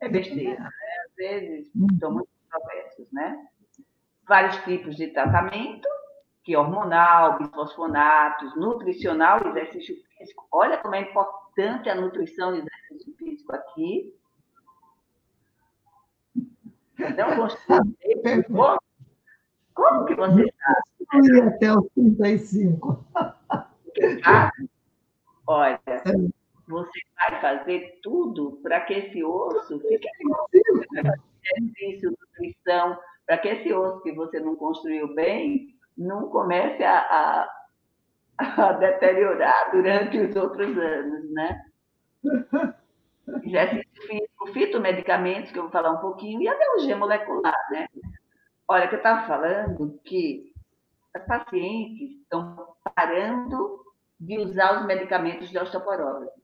[0.00, 0.70] é besteira, né?
[1.06, 1.66] Às vezes
[1.98, 3.46] são muito controversos, né?
[4.26, 5.88] Vários tipos de tratamento,
[6.42, 10.46] que é hormonal, bisfosfonatos, nutricional e exercício físico.
[10.52, 14.14] Olha como é importante a nutrição e exercício físico aqui.
[17.16, 17.76] Não gostei.
[19.74, 20.44] Como que você
[21.10, 21.48] sabe?
[21.48, 23.04] Até os 35.
[24.24, 24.50] Ah,
[25.46, 30.08] olha, é você vai fazer tudo para que esse osso fique
[31.44, 37.48] exercício, nutrição, para que esse osso que você não construiu bem não comece a, a,
[38.38, 41.64] a deteriorar durante os outros anos, né?
[43.42, 47.86] Exercício físico, fitomedicamentos, que eu vou falar um pouquinho, e a biologia molecular, né?
[48.66, 50.52] Olha, que eu estava falando que
[51.14, 53.84] as pacientes estão parando
[54.18, 56.43] de usar os medicamentos de osteoporose.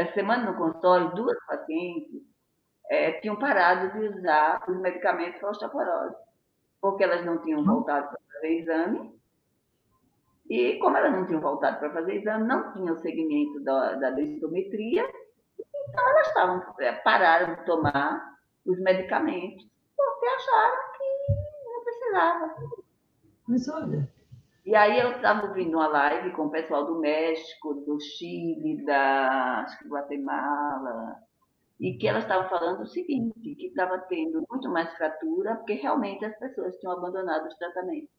[0.00, 2.22] Essa semana no consultório, duas pacientes
[2.88, 6.16] é, tinham parado de usar os medicamentos para osteoporose,
[6.80, 9.20] porque elas não tinham voltado para fazer exame.
[10.48, 15.06] E como elas não tinham voltado para fazer exame, não tinham segmento da, da densitometria,
[15.58, 22.54] então elas estavam, é, pararam de tomar os medicamentos, porque acharam que não precisava.
[23.46, 24.08] Mas olha,
[24.64, 29.62] e aí eu estava ouvindo uma live com o pessoal do México, do Chile, da
[29.62, 31.16] acho que Guatemala,
[31.78, 36.24] e que elas estavam falando o seguinte, que estava tendo muito mais fratura, porque realmente
[36.24, 38.10] as pessoas tinham abandonado os tratamentos.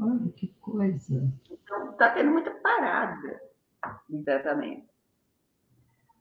[0.00, 1.32] Olha que coisa.
[1.50, 3.40] Então, está tendo muita parada
[4.08, 4.86] de tratamento.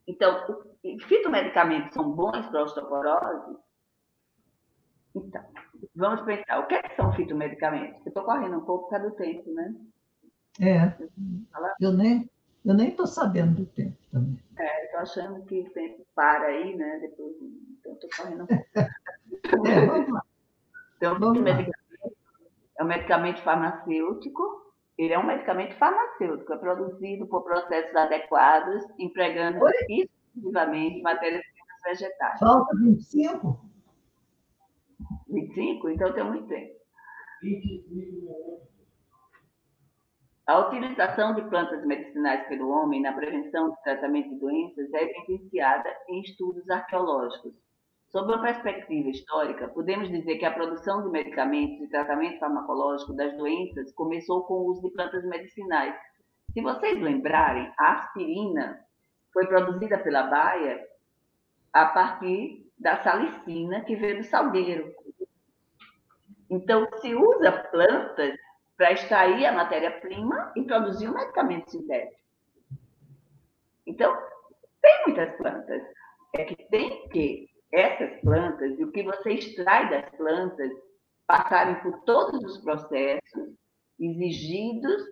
[0.08, 0.64] Então,
[1.08, 3.58] fitomedicamentos são bons para osteoporose?
[5.16, 5.44] Então,
[5.96, 8.06] vamos pensar, o que, é que são fitomedicamentos?
[8.06, 9.76] Eu estou correndo um pouco por causa do tempo, né?
[10.62, 10.94] É,
[11.80, 12.30] eu nem
[12.66, 14.40] eu nem estou sabendo do tempo também.
[14.58, 17.00] É, estou achando que o tempo para aí, né?
[17.00, 17.36] Depois,
[17.80, 18.66] então estou correndo um pouco.
[19.68, 20.22] é, vamos lá.
[20.98, 21.86] Então, vamos medicamento
[22.78, 24.66] é um medicamento farmacêutico.
[24.98, 29.72] Ele é um medicamento farmacêutico, é produzido por processos adequados, empregando Oi?
[29.90, 32.40] exclusivamente matérias-primas vegetais.
[32.40, 33.75] Falta 25?
[35.36, 35.90] 25?
[35.90, 36.74] Então tem muito tempo.
[37.42, 38.66] 25
[40.48, 45.90] a utilização de plantas medicinais pelo homem na prevenção e tratamento de doenças é evidenciada
[46.08, 47.52] em estudos arqueológicos.
[48.10, 53.36] Sob uma perspectiva histórica, podemos dizer que a produção de medicamentos e tratamento farmacológico das
[53.36, 55.96] doenças começou com o uso de plantas medicinais.
[56.54, 58.80] Se vocês lembrarem, a aspirina
[59.34, 60.80] foi produzida pela Baia
[61.74, 64.94] a partir da salicina que veio do salgueiro.
[66.50, 68.38] Então, se usa plantas
[68.78, 72.22] para extrair a matéria-prima e produzir um medicamento sintético.
[73.88, 74.16] Então,
[74.82, 75.82] tem muitas plantas.
[76.34, 80.72] É que tem que essas plantas e o que você extrai das plantas
[81.28, 83.56] passarem por todos os processos
[84.00, 85.04] exigidos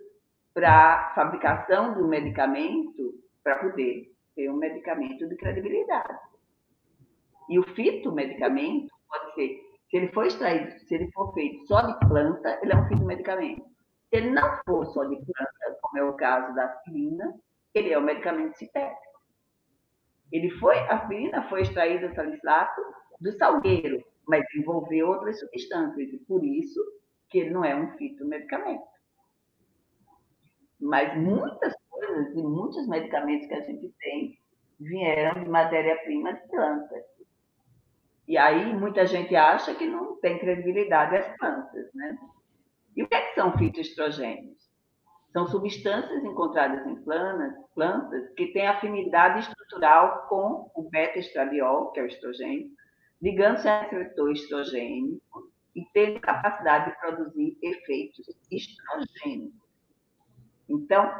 [0.52, 6.18] para fabricação do medicamento para poder ter um medicamento de credibilidade.
[7.48, 9.60] E o fitomedicamento pode ser
[9.90, 13.62] se ele for extraído, se ele for feito só de planta, ele é um fitomedicamento.
[14.08, 17.34] Se ele não for só de planta, como é o caso da aspirina,
[17.74, 19.02] ele é um medicamento sintético.
[20.32, 22.14] Ele foi, a aspirina foi extraída do
[23.20, 26.80] do salgueiro, mas envolveu outras substâncias, e por isso
[27.28, 28.84] que ele não é um fitomedicamento.
[30.80, 34.38] Mas muitas coisas e muitos medicamentos que a gente tem
[34.80, 37.04] vieram de matéria-prima de plantas.
[38.26, 42.18] E aí muita gente acha que não tem credibilidade as plantas, né?
[42.96, 44.54] E o que, é que são fitoestrogênios?
[45.32, 52.04] São substâncias encontradas em plantas, plantas que têm afinidade estrutural com o beta-estradiol, que é
[52.04, 52.70] o estrogênio,
[53.20, 59.60] ligando-se ao receptor estrogênico e tendo capacidade de produzir efeitos estrogênicos.
[60.68, 61.12] Então,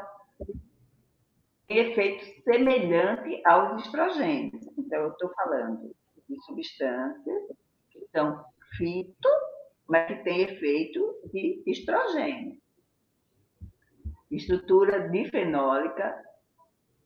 [1.67, 4.65] tem efeito semelhante aos estrogênios.
[4.77, 5.93] Então, eu estou falando
[6.27, 7.43] de substâncias
[7.89, 8.43] que são
[8.77, 9.29] fito,
[9.87, 12.57] mas que têm efeito de estrogênio.
[14.31, 16.25] Estrutura difenólica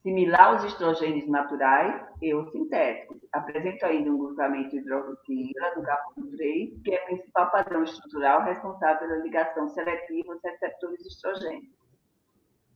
[0.01, 3.17] similar aos estrogênios naturais e os sintéticos.
[3.32, 8.99] Apresenta ainda um grupamento hidroxila do carbono 3, que é o principal padrão estrutural responsável
[9.07, 11.78] pela ligação seletiva aos receptores estrogênicos.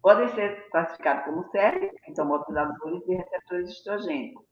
[0.01, 4.45] Podem ser classificados como séries, que são moduladores de receptores estrogênicos,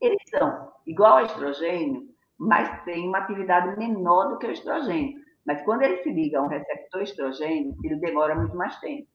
[0.00, 5.20] eles são igual ao estrogênio, mas têm uma atividade menor do que o estrogênio.
[5.46, 9.08] Mas quando ele se liga a um receptor estrogênio, ele demora muito mais tempo.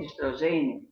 [0.00, 0.82] Estrogênio,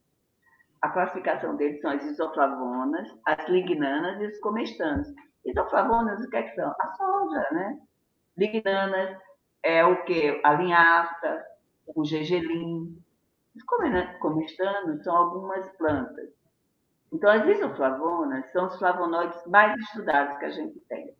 [0.80, 5.08] a classificação deles são as isoflavonas, as lignanas e os comestanos.
[5.44, 6.70] Isoflavonas, o que, é que são?
[6.70, 7.78] A soja, né?
[8.36, 9.18] Lignanas
[9.62, 10.40] é o que?
[10.44, 11.44] A linhaça,
[11.86, 12.96] o gergelim.
[13.54, 16.39] Os comestanos são algumas plantas
[17.12, 21.12] então, as isoflavonas são os flavonoides mais estudados que a gente tem.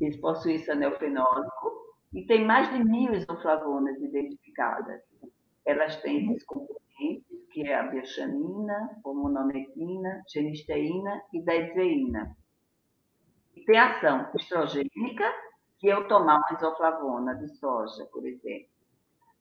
[0.00, 1.72] Eles possuem esse anel fenólico
[2.12, 5.02] e tem mais de mil isoflavonas identificadas.
[5.64, 12.36] Elas têm esses componentes, que é a bioxanina, hormonometina, genisteína e daidzeína.
[13.54, 15.32] E tem ação estrogênica,
[15.78, 18.68] que eu tomar uma isoflavona de soja, por exemplo.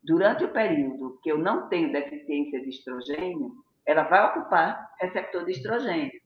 [0.04, 3.52] Durante o período que eu não tenho deficiência de estrogênio,
[3.88, 6.22] ela vai ocupar receptor de estrogênio.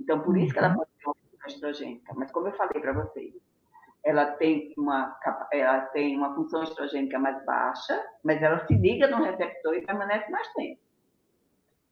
[0.00, 0.76] Então, por isso que ela uhum.
[0.76, 2.14] pode ser uma estrogênica.
[2.16, 3.32] Mas, como eu falei para vocês,
[4.02, 5.16] ela tem, uma,
[5.52, 10.30] ela tem uma função estrogênica mais baixa, mas ela se liga no receptor e permanece
[10.30, 10.80] mais tempo.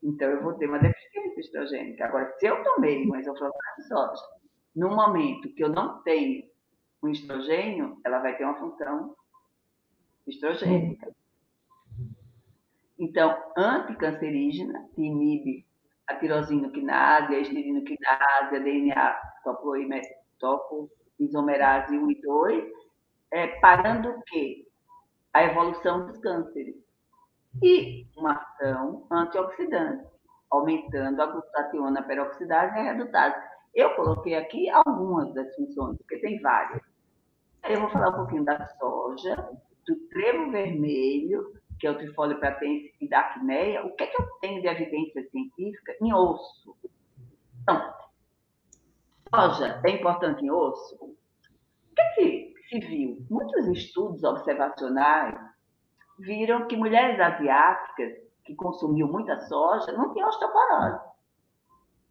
[0.02, 2.04] Então, eu vou ter uma deficiência estrogênica.
[2.04, 4.22] Agora, se eu tomei uma isoflavona de soja,
[4.74, 6.44] no momento que eu não tenho
[7.02, 9.14] um estrogênio, ela vai ter uma função
[10.26, 11.14] estrogênica.
[12.98, 15.64] Então, anticancerígena, que inibe
[16.08, 19.20] a tirosinoquinase, a estirinoquinase, a DNA
[20.40, 22.64] topoisomerase 1 e 2,
[23.30, 24.66] é, parando o quê?
[25.32, 26.74] A evolução dos cânceres.
[27.62, 30.04] E uma ação antioxidante,
[30.50, 33.36] aumentando a glutationa peroxidase e a redutase.
[33.74, 36.82] Eu coloquei aqui algumas das funções, porque tem várias.
[37.68, 39.36] Eu vou falar um pouquinho da soja,
[39.86, 44.20] do trevo vermelho, que é o trifólio pratense e da acneia, o que, é que
[44.20, 46.76] eu tenho de evidência científica em osso?
[47.62, 47.94] Então,
[49.34, 50.96] soja é importante em osso?
[50.96, 53.18] O que, é que se viu?
[53.30, 55.38] Muitos estudos observacionais
[56.18, 58.12] viram que mulheres asiáticas
[58.44, 61.00] que consumiam muita soja não tinham osteoporose.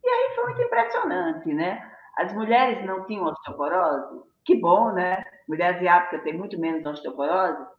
[0.03, 1.91] E aí foi muito impressionante, né?
[2.18, 4.24] As mulheres não tinham osteoporose?
[4.45, 5.24] Que bom, né?
[5.47, 7.76] Mulher asiática tem muito menos osteoporose.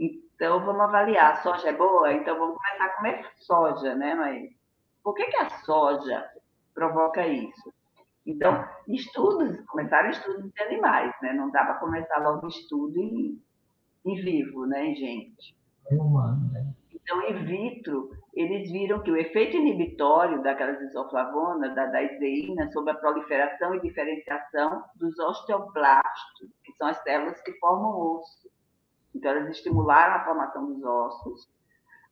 [0.00, 1.32] Então, vamos avaliar.
[1.32, 2.10] A soja é boa?
[2.12, 4.14] Então, vamos começar a comer soja, né?
[4.14, 4.50] Mas
[5.04, 6.26] por que, que a soja
[6.74, 7.70] provoca isso?
[8.26, 11.34] Então, estudos, começaram estudos de animais, né?
[11.34, 13.38] Não dá para começar logo estudo em,
[14.06, 15.54] em vivo, né, gente.
[15.90, 16.72] É humano, né?
[16.92, 22.94] Então, in vitro, eles viram que o efeito inibitório daquelas isoflavonas, da, iseína, sobre a
[22.94, 28.48] proliferação e diferenciação dos osteoblastos, que são as células que formam o osso.
[29.14, 31.48] Então, elas estimularam a formação dos ossos,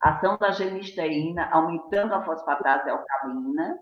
[0.01, 3.77] a ação da genisteína, aumentando a fosfatase alcalina,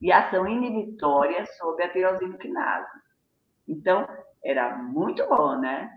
[0.00, 3.00] e ação inibitória sobre a tirosina quinase.
[3.66, 4.06] Então,
[4.44, 5.90] era muito bom, né?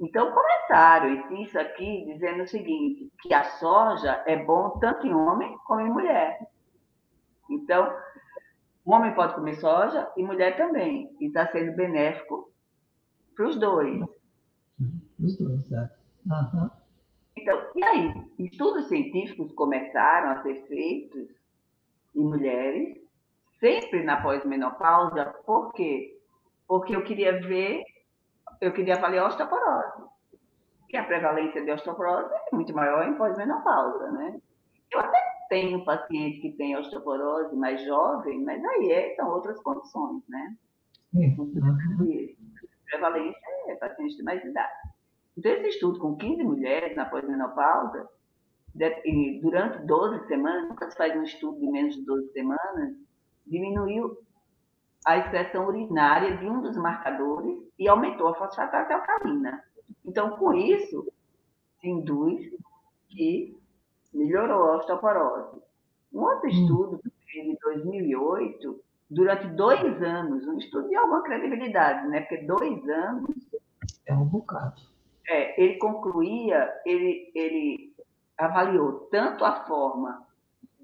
[0.00, 1.10] Então, começaram
[1.42, 5.90] isso aqui dizendo o seguinte, que a soja é bom tanto em homem como em
[5.90, 6.38] mulher.
[7.50, 7.94] Então,
[8.84, 11.14] o homem pode comer soja e mulher também.
[11.20, 12.50] E está sendo benéfico
[13.34, 14.00] para os dois.
[15.20, 15.90] Os dois, é.
[16.26, 16.70] Uhum.
[17.36, 18.14] Então, e aí?
[18.38, 21.28] Estudos científicos começaram a ser feitos
[22.14, 22.98] em mulheres,
[23.60, 26.18] sempre na pós-menopausa, por quê?
[26.66, 27.82] Porque eu queria ver
[28.60, 30.04] eu queria avaliar a osteoporose,
[30.88, 34.40] que a prevalência de osteoporose é muito maior em pós-menopausa, né?
[34.90, 40.22] Eu até tenho paciente que tem osteoporose mais jovem, mas aí é, são outras condições,
[40.28, 40.56] né?
[41.12, 41.52] Uhum.
[42.84, 44.72] Prevalência é paciente de mais idade.
[45.36, 48.08] Então, esse estudo com 15 mulheres na pós-menopausa,
[49.42, 52.94] durante 12 semanas, nunca se faz um estudo de menos de 12 semanas,
[53.46, 54.18] diminuiu
[55.04, 59.62] a excreção urinária de um dos marcadores e aumentou a fosfatase alcalina.
[60.04, 61.06] Então, com isso,
[61.80, 62.50] se induz
[63.08, 63.56] que
[64.12, 65.60] melhorou a osteoporose.
[66.12, 66.50] Um outro hum.
[66.50, 67.00] estudo
[67.34, 68.80] em 2008,
[69.10, 72.20] durante dois anos, um estudo de alguma credibilidade, né?
[72.22, 73.36] Porque dois anos...
[74.06, 74.95] É um bocado.
[75.28, 77.94] É, ele concluía, ele, ele
[78.38, 80.26] avaliou tanto a forma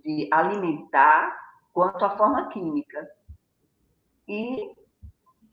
[0.05, 1.38] de alimentar
[1.72, 3.09] quanto a forma química
[4.26, 4.74] e,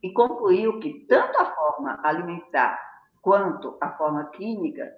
[0.02, 2.80] e concluiu que tanto a forma alimentar
[3.22, 4.92] quanto a forma química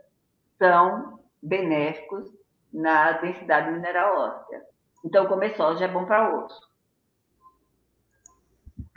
[0.58, 2.30] são benéficos
[2.72, 4.64] na densidade mineral óssea.
[5.04, 6.70] Então, comer soja é bom para osso.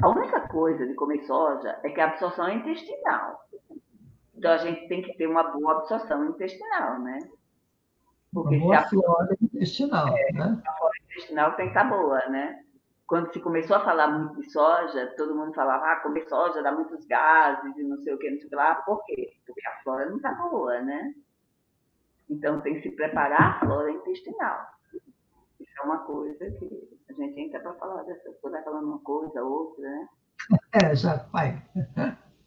[0.03, 3.44] A única coisa de comer soja é que a absorção é intestinal.
[4.37, 7.19] Então, a gente tem que ter uma boa absorção intestinal, né?
[8.33, 10.63] Porque uma boa a flora intestinal, é, né?
[10.67, 12.65] A flora intestinal tem que estar boa, né?
[13.07, 16.73] quando se começou a falar muito de soja, todo mundo falava, ah, comer soja dá
[16.73, 18.75] muitos gases e não sei o que, não sei o que lá.
[18.77, 19.37] Por quê?
[19.47, 21.15] Porque a flora não está boa, né?
[22.29, 24.67] Então tem que se preparar a flora intestinal.
[25.61, 29.43] Isso é uma coisa que a gente entra para falar dessa coisa, falando uma coisa,
[29.43, 30.09] outra, né?
[30.73, 31.63] É, já vai.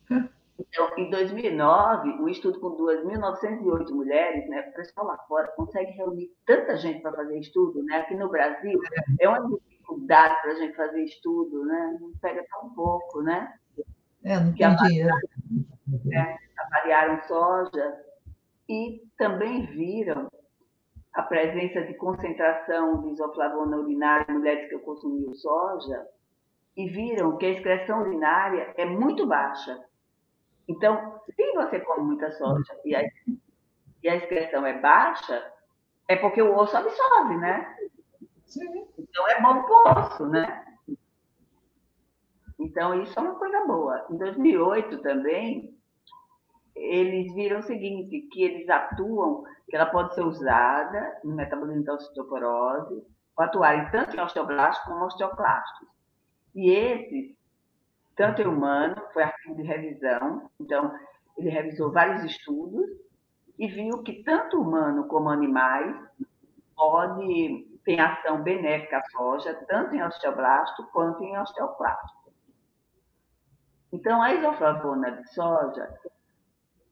[0.69, 6.29] Então, em 2009, um estudo com 2.908 mulheres, né, o pessoal lá fora consegue reunir
[6.45, 7.97] tanta gente para fazer estudo, né?
[7.97, 8.79] Aqui no Brasil
[9.19, 11.97] é uma dificuldade para a gente fazer estudo, né?
[11.99, 13.53] Não pega tão pouco, né?
[14.23, 15.15] É, não tem dinheiro.
[16.11, 17.95] É, avaliaram soja
[18.67, 20.29] e também viram
[21.13, 26.05] a presença de concentração de isoflavona urinária em mulheres que consumiam soja
[26.75, 29.79] e viram que a excreção urinária é muito baixa.
[30.67, 33.01] Então, se você come muita soja e a,
[34.03, 35.53] e a excreção é baixa,
[36.07, 37.75] é porque o osso absorve, né?
[38.45, 38.87] Sim.
[38.97, 40.65] Então é bom para o osso, né?
[42.59, 44.05] Então isso é uma coisa boa.
[44.09, 45.77] Em 2008 também,
[46.75, 51.93] eles viram o seguinte, que eles atuam, que ela pode ser usada no metabolismo da
[51.93, 53.05] osteoporose,
[53.35, 55.87] para atuarem tanto em osteoblastos como osteoclastos.
[56.55, 57.36] E esses,
[58.17, 60.93] tanto em humano, foi artigo de revisão, então
[61.37, 62.85] ele revisou vários estudos
[63.57, 65.95] e viu que tanto humano como animais
[66.75, 72.33] pode tem ação benéfica à soja, tanto em osteoblasto quanto em osteoclasto.
[73.93, 75.97] Então, a isoflavona de soja,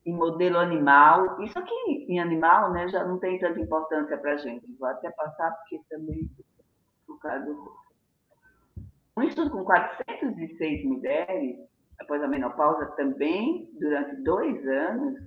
[0.05, 4.37] em modelo animal, isso aqui em animal né, já não tem tanta importância para a
[4.37, 4.65] gente.
[4.79, 6.31] Vou até passar, porque também,
[7.05, 7.84] por causa do...
[9.17, 11.57] Um estudo com 406 mulheres,
[12.01, 15.21] após a menopausa, também, durante dois anos,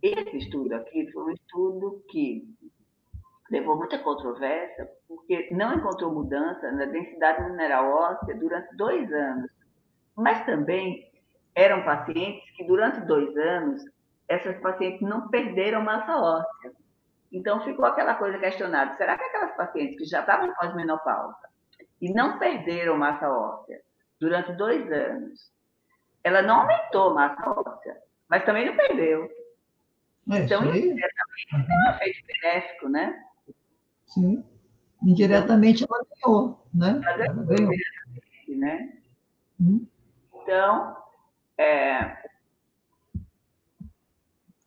[0.00, 2.48] esse estudo aqui foi um estudo que
[3.50, 9.50] levou muita controvérsia, porque não encontrou mudança na densidade mineral óssea durante dois anos.
[10.16, 11.06] Mas também
[11.54, 13.84] eram pacientes que, durante dois anos,
[14.26, 16.72] essas pacientes não perderam massa óssea.
[17.30, 21.53] Então, ficou aquela coisa questionada: será que aquelas pacientes que já estavam pós-menopausa
[22.00, 23.80] e não perderam massa óssea
[24.20, 25.52] durante dois anos,
[26.22, 27.96] ela não aumentou massa óssea,
[28.28, 29.24] mas também não perdeu.
[30.30, 33.24] É, então, isso indiretamente, tem um efeito benéfico, né?
[34.06, 34.44] Sim.
[35.02, 37.00] Indiretamente ela ganhou, né?
[37.04, 37.72] Ela ganhou.
[38.48, 38.92] né?
[39.60, 39.86] Hum.
[40.32, 40.96] Então,
[41.58, 42.24] é,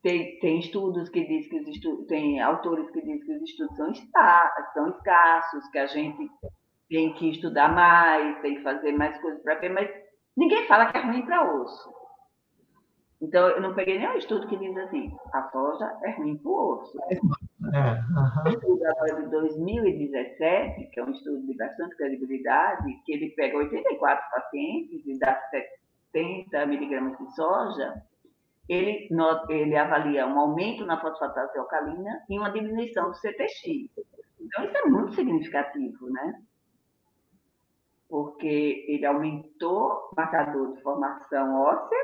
[0.08, 3.76] tem, tem estudos que dizem que os estudos, tem autores que dizem que os estudos
[3.76, 6.32] são, está, são escassos, que a gente
[6.90, 9.90] tem que estudar mais, tem que fazer mais coisas para ver, mas
[10.36, 11.98] ninguém fala que é ruim para osso.
[13.20, 16.74] Então, eu não peguei nenhum estudo que diz assim, a soja é ruim para o
[16.74, 17.00] osso.
[17.74, 18.44] É, aham.
[18.46, 23.58] O estudo agora de 2017, que é um estudo de bastante credibilidade, que ele pega
[23.58, 25.36] 84 pacientes e dá
[26.14, 28.04] 70 miligramas de soja,
[28.70, 29.10] ele,
[29.50, 33.90] ele avalia um aumento na fosfatase alcalina e uma diminuição do CTX.
[34.40, 36.40] Então, isso é muito significativo, né?
[38.10, 41.98] Porque ele aumentou o marcador de formação óssea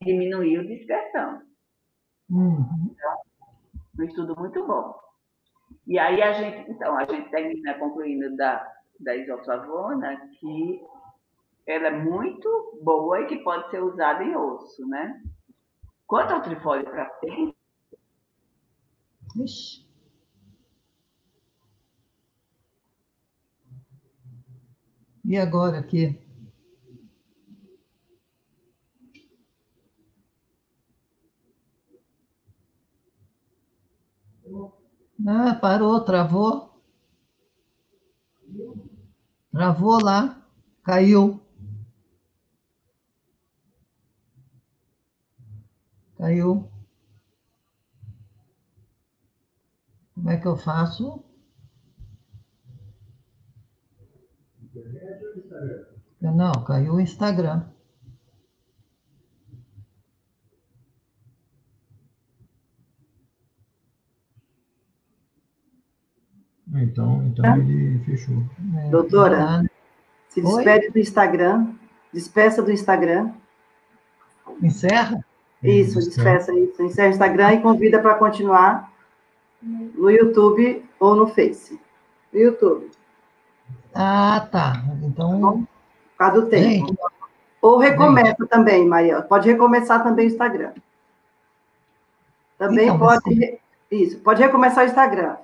[0.00, 1.42] e diminuiu dispersão
[2.30, 2.94] Uhum.
[3.98, 4.94] um estudo muito bom.
[5.86, 8.64] E aí a gente, então, a gente termina concluindo da,
[9.00, 10.80] da isoflavona que
[11.66, 15.20] ela é muito boa e que pode ser usada em osso, né?
[16.06, 17.56] Quanto ao trifólio para frente,
[25.30, 26.18] E agora aqui?
[35.24, 36.82] Ah, parou, travou.
[39.52, 40.44] Travou lá,
[40.82, 41.40] caiu.
[46.16, 46.68] Caiu.
[50.12, 51.29] Como é que eu faço?
[56.20, 57.62] Não, caiu o Instagram.
[66.74, 67.58] Então, então Tá.
[67.58, 68.42] ele fechou.
[68.78, 69.36] É, Doutora?
[69.36, 69.64] tá.
[70.28, 70.46] Se Oi?
[70.54, 71.74] despede do Instagram.
[72.12, 73.32] Despeça do Instagram.
[74.62, 75.24] Encerra?
[75.62, 76.82] Isso, despeça isso.
[76.82, 78.92] Encerra o Instagram e convida para continuar
[79.62, 81.78] no YouTube ou no Face.
[82.32, 82.90] No YouTube,
[83.94, 84.82] Ah, tá.
[85.02, 85.66] Então,
[86.12, 86.64] por causa do tempo.
[86.88, 86.98] gente,
[87.60, 89.20] Ou recomeça também, Maria.
[89.22, 90.72] Pode recomeçar também o Instagram.
[92.58, 93.34] Também Então, pode.
[93.34, 93.58] re-
[93.90, 95.36] Isso, pode recomeçar o Instagram.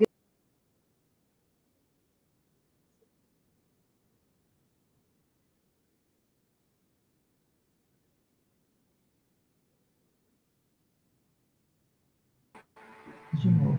[13.32, 13.78] de novo.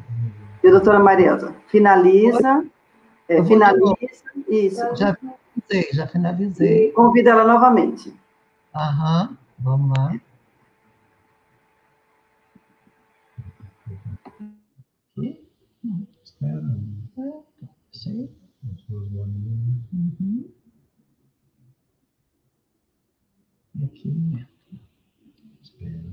[0.64, 2.66] E a doutora Marielza, finaliza.
[3.30, 3.98] É, finaliza.
[4.48, 4.96] Isso.
[4.96, 6.90] Já finalizei, já finalizei.
[6.90, 8.14] E convida ela novamente.
[8.74, 10.14] Aham, vamos lá.
[15.18, 15.46] Aqui.
[16.24, 16.62] Espera.
[18.90, 19.84] Bolinhas.
[19.94, 20.50] Uhum.
[23.84, 24.48] Aqui.
[25.62, 26.04] Espera.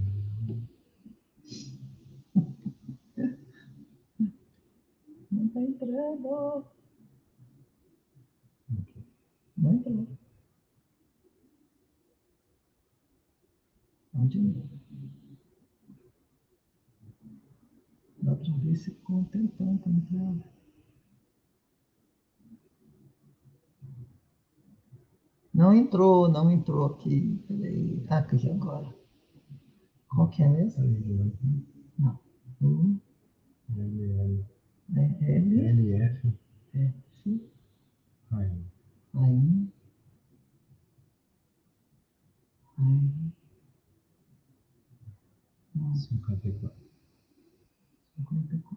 [5.31, 6.65] Não está entrando.
[9.57, 10.09] Não entrou.
[14.13, 14.69] Vamos de novo.
[18.23, 19.25] Dá para ver se ficou
[19.87, 20.55] um entrar.
[25.53, 27.43] Não entrou, não entrou aqui.
[27.47, 28.05] Peraí.
[28.09, 28.93] Ah, aqui agora.
[30.09, 30.85] Qual que é mesmo?
[31.99, 32.19] Não.
[32.61, 32.99] Um,
[33.77, 34.45] L,
[34.95, 36.33] L, L, F.
[36.75, 37.51] F,
[38.33, 38.65] aí.
[39.15, 39.69] Aí.
[45.75, 46.77] Nossa, 54.
[48.17, 48.74] 54.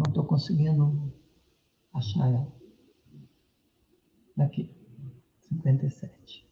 [0.00, 1.12] Não estou conseguindo
[1.92, 2.50] achar ela.
[4.34, 4.74] daqui
[5.42, 6.48] 57.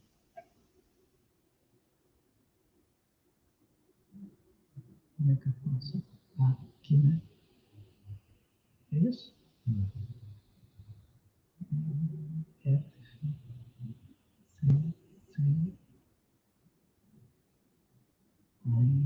[5.17, 6.03] Como é que eu faço?
[6.39, 7.19] Ah, aqui, né?
[8.91, 9.35] É isso?
[12.63, 13.33] F, C,
[15.25, 15.41] C.
[18.67, 19.03] Aí,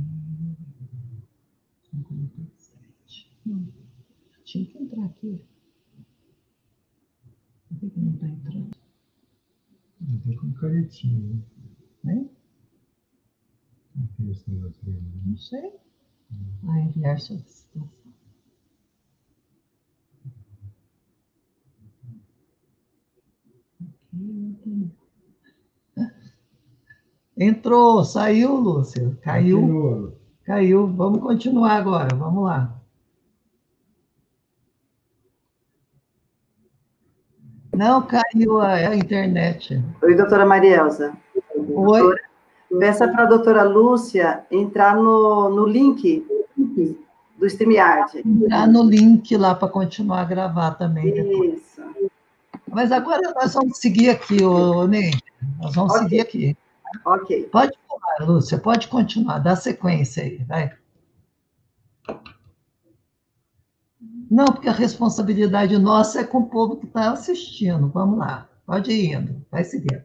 [1.91, 3.31] 57.
[3.45, 3.82] Não.
[4.55, 4.65] Hum.
[4.65, 5.01] F.
[5.01, 5.45] aqui.
[7.69, 8.71] Por que que não está entrando?
[10.25, 11.43] Tem com caretinha,
[12.03, 12.29] né?
[14.03, 15.11] Aqui esse negócio aí, né?
[15.25, 15.71] Não sei.
[16.67, 17.89] Ah, enviar solicitação.
[23.81, 24.91] Aqui, aqui.
[27.35, 29.15] Entrou, saiu, Lúcia.
[29.21, 30.19] Caiu, Continua.
[30.43, 30.87] caiu.
[30.95, 32.82] Vamos continuar agora, vamos lá.
[37.73, 39.81] Não, caiu a, a internet.
[40.01, 41.13] Oi, doutora Marielza.
[41.55, 42.15] Oi?
[42.79, 46.25] Peça para a doutora Lúcia entrar no, no link
[47.37, 48.19] do StreamYard.
[48.25, 51.11] Entrar no link lá para continuar a gravar também.
[51.13, 51.55] depois.
[51.55, 51.81] Isso.
[52.69, 55.11] Mas agora nós vamos seguir aqui, ô Ney.
[55.61, 56.03] Nós vamos Ok.
[56.03, 56.57] seguir aqui.
[57.05, 57.49] Ok.
[57.51, 60.71] Pode falar, Lúcia, pode continuar, dá sequência aí, vai.
[64.33, 67.87] Não, porque a responsabilidade nossa é com o povo que está assistindo.
[67.89, 70.03] Vamos lá, pode ir indo, vai seguir.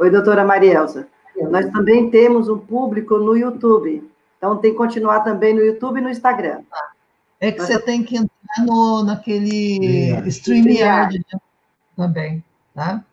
[0.00, 1.06] Oi, doutora Marielza.
[1.48, 4.10] Nós também temos um público no YouTube.
[4.36, 6.62] Então, tem que continuar também no YouTube e no Instagram.
[7.38, 9.76] É que Mas você tem que entrar no, naquele
[10.26, 10.28] StreamYard.
[10.28, 11.24] StreamYard
[11.96, 13.04] também, tá?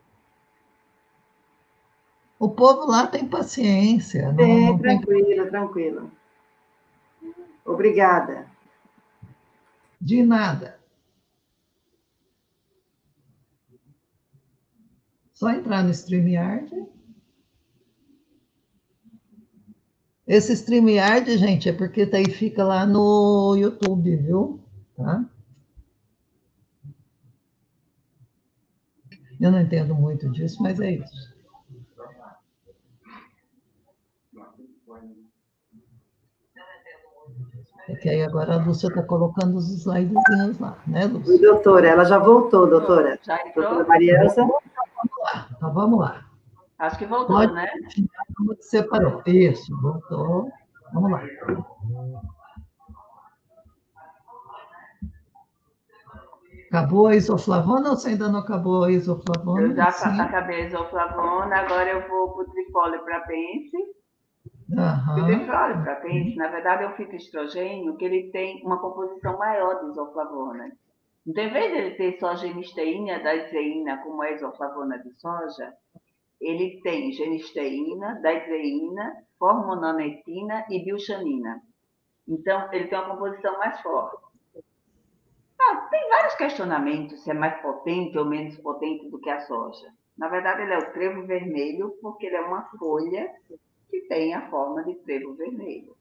[2.40, 4.32] O povo lá tem paciência.
[4.32, 6.12] Não, É, não tem tranquilo, tranquilo.
[7.64, 8.55] Obrigada.
[10.06, 10.80] De nada.
[15.34, 16.86] Só entrar no StreamYard.
[20.28, 24.60] Esse StreamYard, gente, é porque daí fica lá no YouTube, viu?
[24.96, 25.28] Tá?
[29.42, 31.35] Eu não entendo muito disso, mas é isso.
[37.88, 41.40] É que aí agora a Lúcia está colocando os slidezinhos lá, né, Oi, Lúcia?
[41.40, 41.88] doutora.
[41.88, 43.20] Ela já voltou, doutora.
[43.22, 43.66] Já entrou?
[43.66, 44.48] Doutora Marielza.
[45.56, 46.26] Então vamos lá.
[46.80, 47.54] Acho que voltou, Pode.
[47.54, 47.68] né?
[48.60, 49.22] Separou?
[49.28, 50.52] Isso, voltou.
[50.94, 51.22] Vamos lá.
[56.70, 59.62] Acabou a isoflavona ou você ainda não acabou a isoflavona?
[59.62, 60.20] Eu já Sim.
[60.20, 63.78] acabei a isoflavona, agora eu vou para o tripólio para pence.
[64.68, 65.26] O Aham.
[65.26, 69.92] tripólio para pence, na verdade, é um fitoestrogênio que ele tem uma composição maior de
[69.92, 70.72] isoflavona.
[71.28, 75.14] Então, em vez de ele ter só genisteína da iseína, como é a isoflavona de
[75.20, 75.74] soja,
[76.42, 81.62] ele tem genisteína, daizeína, formononetina e bilxanina.
[82.28, 84.24] Então, ele tem uma composição mais forte.
[85.62, 89.88] Ah, tem vários questionamentos se é mais potente ou menos potente do que a soja.
[90.18, 93.32] Na verdade, ele é o trevo vermelho porque ele é uma folha
[93.96, 95.96] que tem a forma de trevo vermelho.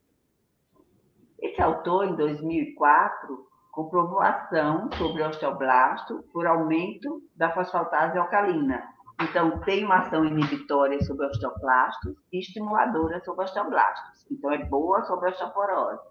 [1.41, 8.83] Esse autor, em 2004, comprovou a ação sobre o osteoblasto por aumento da fosfatase alcalina.
[9.21, 14.25] Então, tem uma ação inibitória sobre osteoblastos e estimuladora sobre osteoblastos.
[14.29, 16.03] Então, é boa sobre osteoporose.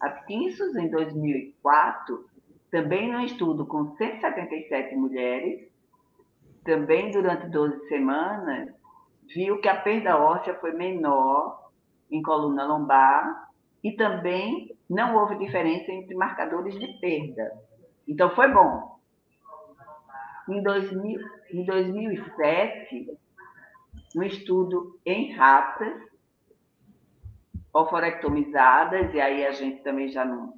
[0.00, 2.26] Atkinson, em 2004,
[2.70, 5.68] também num estudo com 177 mulheres,
[6.64, 8.81] também durante 12 semanas,
[9.34, 11.70] viu que a perda óssea foi menor
[12.10, 13.48] em coluna lombar
[13.82, 17.52] e também não houve diferença entre marcadores de perda.
[18.06, 18.98] Então, foi bom.
[20.48, 21.20] Em, 2000,
[21.52, 23.18] em 2007,
[24.16, 25.94] um estudo em ratas
[27.72, 30.52] oforectomizadas, e aí a gente também já não,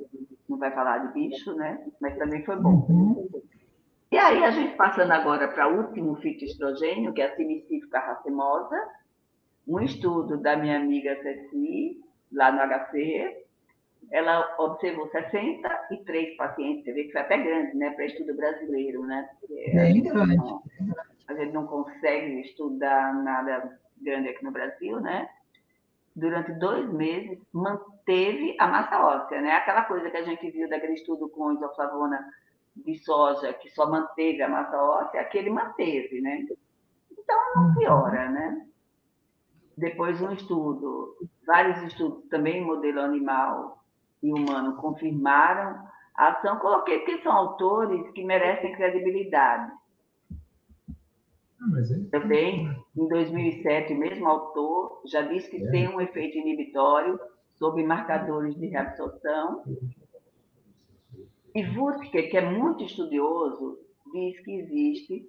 [0.49, 1.87] não vai falar de bicho, né?
[2.01, 3.29] Mas também foi bom.
[4.15, 4.17] Uhum.
[4.17, 8.77] E aí, a gente passando agora para o último fitoestrogênio, que é a simicífica racemosa,
[9.67, 12.01] um estudo da minha amiga Ceci,
[12.33, 13.45] lá no HC,
[14.11, 19.29] ela observou 63 pacientes, você vê que foi até grande, né, para estudo brasileiro, né?
[19.49, 20.37] Gente grande.
[20.37, 20.63] não-
[21.29, 25.29] A gente não consegue estudar nada grande aqui no Brasil, né?
[26.15, 29.53] Durante dois meses, manteve a massa óssea, né?
[29.53, 32.25] Aquela coisa que a gente viu daquele estudo com isoflavona
[32.77, 36.47] de soja, que só manteve a massa óssea, aquele manteve, né?
[37.11, 38.67] Então, não piora, né?
[39.77, 43.83] Depois, um estudo, vários estudos também modelo animal
[44.23, 45.85] e humano confirmaram
[46.17, 46.59] a ação.
[46.59, 49.73] Coloquei que são autores que merecem credibilidade.
[51.61, 55.71] Ah, aí, Também, em 2007, o mesmo autor já disse que É.
[55.71, 57.19] tem um efeito inibitório
[57.57, 59.65] sobre marcadores de reabsorção.
[61.55, 63.79] E Wutke, que é muito estudioso,
[64.13, 65.29] diz que existe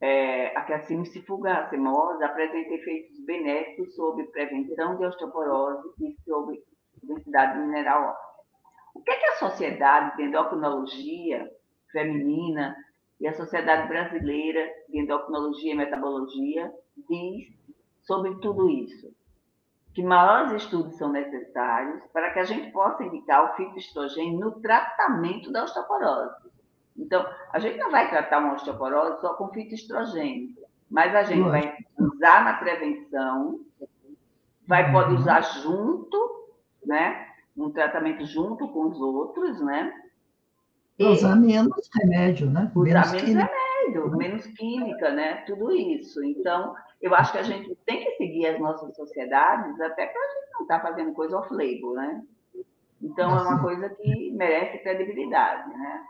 [0.00, 6.62] é, a cassimicifuga racemosa apresenta efeitos benéficos sobre prevenção de osteoporose e sobre
[7.02, 8.32] densidade mineral óssea.
[8.94, 11.50] O que, é que a sociedade de endocrinologia
[11.90, 12.76] feminina
[13.20, 16.72] e a Sociedade Brasileira de Endocrinologia e Metabologia
[17.08, 17.52] diz
[18.02, 19.12] sobre tudo isso?
[19.94, 25.52] Que maiores estudos são necessários para que a gente possa indicar o fitoestrogênio no tratamento
[25.52, 26.50] da osteoporose.
[26.96, 30.54] Então, a gente não vai tratar uma osteoporose só com fitoestrogênio,
[30.90, 33.60] mas a gente vai usar na prevenção,
[34.66, 35.18] vai pode uhum.
[35.18, 36.48] usar junto,
[36.84, 37.28] né?
[37.56, 39.92] Um tratamento junto com os outros, né?
[40.98, 42.70] Usar menos remédio, né?
[42.74, 45.36] Usar menos, menos remédio, menos química, né?
[45.46, 46.22] Tudo isso.
[46.24, 50.28] Então, eu acho que a gente tem que seguir as nossas sociedades, até para a
[50.28, 52.22] gente não estar tá fazendo coisa off-label, né?
[53.02, 56.04] Então, é uma coisa que merece credibilidade, né?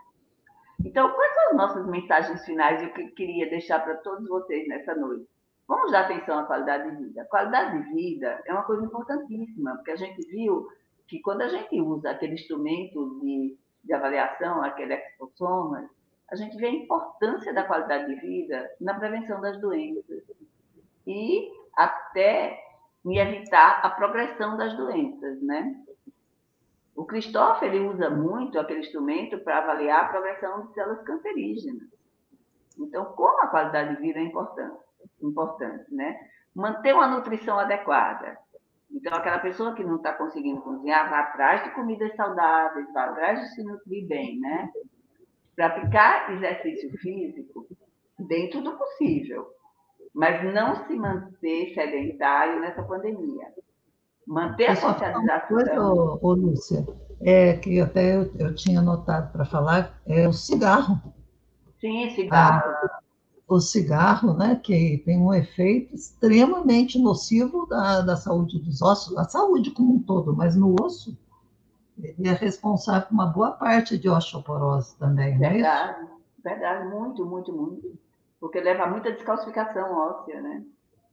[0.85, 4.93] Então, quais são as nossas mensagens finais que eu queria deixar para todos vocês nessa
[4.93, 5.27] noite?
[5.67, 7.23] Vamos dar atenção à qualidade de vida.
[7.23, 10.67] A qualidade de vida é uma coisa importantíssima, porque a gente viu
[11.07, 15.89] que quando a gente usa aquele instrumento de de avaliação, aquele exposoma,
[16.31, 20.23] a gente vê a importância da qualidade de vida na prevenção das doenças
[21.05, 22.59] e até
[23.05, 25.75] em evitar a progressão das doenças, né?
[26.95, 31.89] O Christopher ele usa muito aquele instrumento para avaliar a progressão de células cancerígenas.
[32.77, 34.77] Então, como a qualidade de vida é importante,
[35.21, 36.17] importante, né?
[36.55, 38.37] Manter uma nutrição adequada,
[38.93, 43.41] então, aquela pessoa que não está conseguindo cozinhar, vai atrás de comidas saudáveis, vai atrás
[43.41, 44.71] de se nutrir bem, né?
[45.55, 47.67] Praticar exercício físico
[48.19, 49.47] dentro do possível,
[50.13, 53.47] mas não se manter sedentário nessa pandemia.
[54.27, 55.47] Manter a socialização.
[55.47, 56.87] Coisa, ô, ô, Lúcia,
[57.21, 61.01] é, que até eu, eu tinha notado para falar, é o cigarro.
[61.81, 62.63] Sim, cigarro.
[62.63, 62.99] Ah,
[63.47, 69.25] o cigarro, né, que tem um efeito extremamente nocivo da, da saúde dos ossos, a
[69.25, 71.17] saúde como um todo, mas no osso,
[71.97, 75.49] ele é responsável por uma boa parte de osteoporose também, né?
[75.49, 76.07] Verdade,
[76.43, 78.02] verdade, muito, muito, muito.
[78.43, 80.65] Porque leva muita descalcificação óssea, né?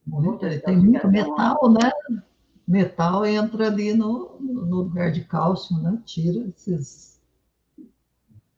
[0.05, 1.93] Muita, tem muito metal, óssea.
[2.11, 2.23] né?
[2.66, 5.97] Metal entra ali no, no lugar de cálcio, né?
[6.05, 7.23] Tira esses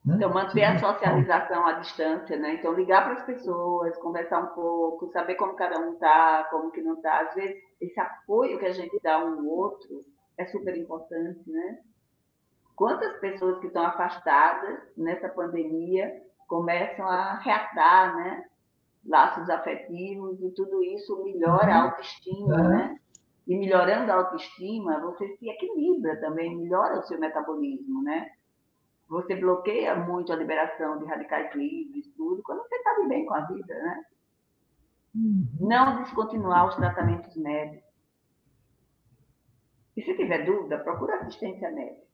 [0.03, 0.15] né?
[0.17, 2.55] Então, manter a socialização à distância, né?
[2.55, 6.81] Então, ligar para as pessoas, conversar um pouco, saber como cada um está, como que
[6.81, 7.29] não está.
[7.29, 10.03] Às vezes, esse apoio que a gente dá um ao outro
[10.39, 11.79] é super importante, né?
[12.75, 18.45] Quantas pessoas que estão afastadas nessa pandemia começam a reatar, né?
[19.05, 21.85] Laços afetivos e tudo isso melhora a uhum.
[21.91, 22.69] autoestima, é.
[22.69, 22.99] né?
[23.47, 28.31] E melhorando a autoestima, você se equilibra também, melhora o seu metabolismo, né?
[29.13, 33.41] você bloqueia muito a liberação de radicais livres, tudo, quando você está bem com a
[33.43, 34.05] vida, né?
[35.15, 35.47] Uhum.
[35.61, 37.93] Não descontinuar os tratamentos médicos.
[39.95, 42.12] E se tiver dúvida, procura assistência médica.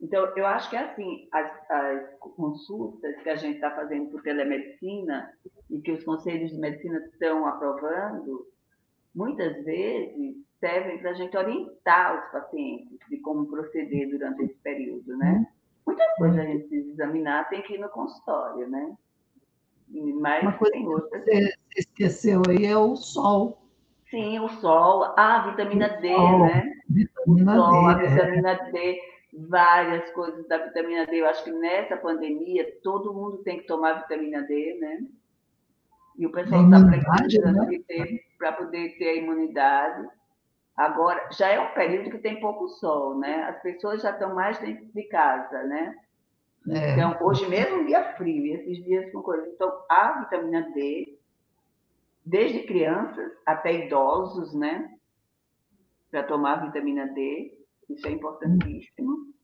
[0.00, 4.22] Então, eu acho que é assim, as, as consultas que a gente está fazendo por
[4.22, 5.32] telemedicina
[5.70, 8.46] e que os conselhos de medicina estão aprovando,
[9.14, 15.16] muitas vezes servem para a gente orientar os pacientes de como proceder durante esse período,
[15.16, 15.46] né?
[15.86, 18.94] Muitas coisas a gente precisa examinar, tem que ir no consultório, né?
[20.20, 21.24] Mas Uma coisa tem outras.
[21.24, 23.62] Você esqueceu aí é o sol.
[24.10, 26.72] Sim, o sol, a vitamina o D, sol, né?
[26.88, 28.08] Vitamina o sol, D, a é.
[28.08, 28.70] vitamina é.
[28.70, 29.00] D,
[29.36, 31.20] várias coisas da vitamina D.
[31.20, 35.06] Eu acho que nessa pandemia todo mundo tem que tomar vitamina D, né?
[36.18, 38.18] E o pessoal está precisando né?
[38.38, 40.08] para poder ter a imunidade.
[40.74, 43.44] Agora, já é um período que tem pouco sol, né?
[43.44, 45.94] As pessoas já estão mais dentro de casa, né?
[46.68, 46.92] É.
[46.92, 49.46] Então, hoje mesmo um dia frio, e esses dias com coisa.
[49.46, 51.18] Então, a vitamina D,
[52.24, 54.90] desde crianças até idosos, né?
[56.10, 57.56] Para tomar vitamina D,
[57.88, 59.34] isso é importantíssimo.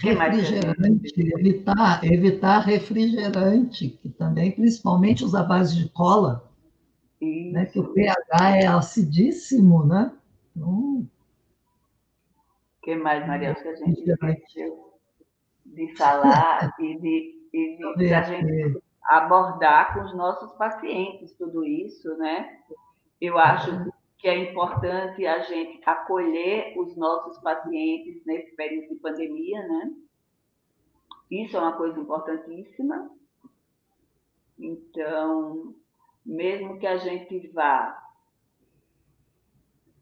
[0.00, 6.50] Refrigerante, evitar, evitar refrigerante, que também, principalmente os à base de cola,
[7.52, 7.66] né?
[7.66, 10.12] Que o pH é acidíssimo, né?
[10.56, 11.08] Então, o
[12.82, 14.98] que mais, Maria, que a gente esqueceu
[15.64, 21.64] de falar e de, e de, de a gente abordar com os nossos pacientes tudo
[21.64, 22.58] isso, né?
[23.20, 23.90] Eu acho que
[24.28, 29.92] é importante a gente acolher os nossos pacientes nesse período de pandemia, né?
[31.30, 33.10] Isso é uma coisa importantíssima.
[34.58, 35.74] Então,
[36.24, 38.02] mesmo que a gente vá,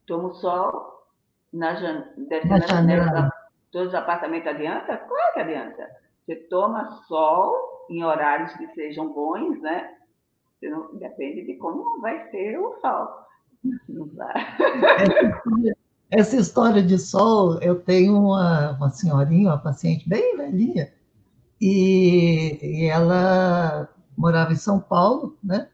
[0.06, 1.06] toma o sol,
[1.52, 2.12] na, jan
[2.46, 3.32] na janela,
[3.70, 4.96] todos os apartamentos adianta?
[4.96, 6.02] Claro que adianta.
[6.24, 9.98] Você toma sol em horários que sejam bons, né?
[10.62, 13.21] Não, depende de como vai ser o sol.
[13.88, 14.32] Não vai.
[16.10, 20.92] essa história de sol, eu tenho uma, uma senhorinha, uma paciente bem velhinha,
[21.60, 25.68] e, e ela morava em São Paulo, né?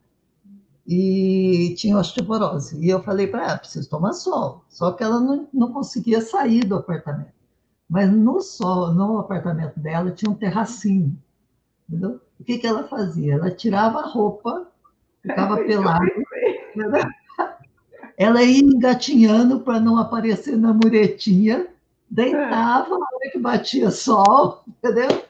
[0.86, 2.78] E tinha osteoporose.
[2.82, 4.64] E eu falei para ela, preciso tomar sol.
[4.68, 7.32] Só que ela não, não conseguia sair do apartamento.
[7.88, 11.16] Mas no sol, no apartamento dela, tinha um terracinho.
[11.88, 12.20] Entendeu?
[12.38, 13.34] O que, que ela fazia?
[13.34, 14.68] Ela tirava a roupa,
[15.22, 16.04] ficava pelada.
[18.18, 21.68] Ela ia engatinhando para não aparecer na muretinha,
[22.10, 25.22] deitava na hora que batia sol, entendeu?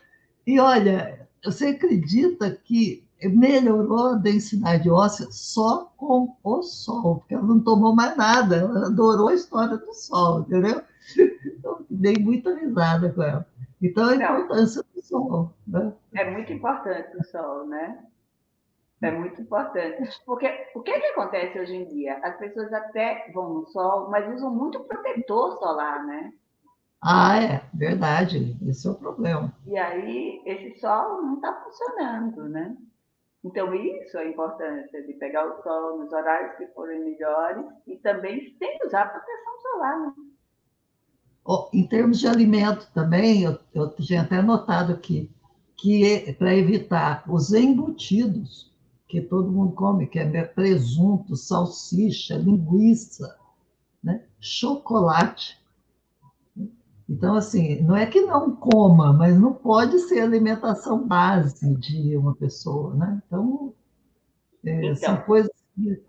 [0.47, 7.44] E olha, você acredita que melhorou a densidade óssea só com o sol, porque ela
[7.44, 10.81] não tomou mais nada, ela adorou a história do sol, entendeu?
[11.44, 13.47] Então, dei muita risada com ela.
[13.82, 15.52] Então, a importância do sol.
[15.66, 15.93] Né?
[16.15, 17.98] É muito importante o sol, né?
[19.01, 20.11] É muito importante.
[20.27, 22.19] Porque o que, é que acontece hoje em dia?
[22.23, 26.33] As pessoas até vão no sol, mas usam muito protetor solar, né?
[27.01, 28.57] Ah, é, verdade.
[28.66, 29.53] Esse é o problema.
[29.66, 32.77] E aí, esse sol não está funcionando, né?
[33.45, 37.97] Então, isso é a importância de pegar o sol nos horários que forem melhores e
[37.97, 40.01] também sem usar proteção solar.
[40.01, 40.12] Né?
[41.45, 45.31] Oh, em termos de alimento também, eu, eu tinha até notado aqui,
[45.77, 48.68] que para evitar os embutidos,
[49.09, 53.39] que todo mundo come, que é presunto, salsicha, linguiça,
[54.05, 54.24] né?
[54.39, 55.59] chocolate.
[57.09, 62.35] Então, assim, não é que não coma, mas não pode ser alimentação base de uma
[62.35, 63.22] pessoa, né?
[63.26, 63.72] Então,
[64.62, 66.02] é, então são coisas que...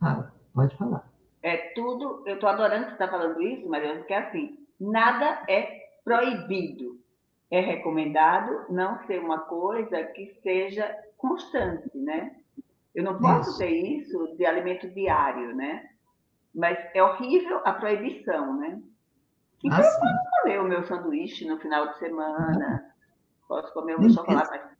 [0.00, 1.06] Ah, pode falar.
[1.42, 5.44] É tudo, eu estou adorando que você está falando isso, Mariana, porque é assim, nada
[5.48, 6.98] é proibido.
[7.50, 12.36] É recomendado não ser uma coisa que seja constante, né?
[12.94, 13.58] Eu não posso isso.
[13.58, 15.88] ter isso de alimento diário, né?
[16.54, 18.80] Mas é horrível a proibição, né?
[19.62, 22.94] Então, ah, eu posso comer o meu sanduíche no final de semana,
[23.48, 24.76] posso comer o meu chocolate, mas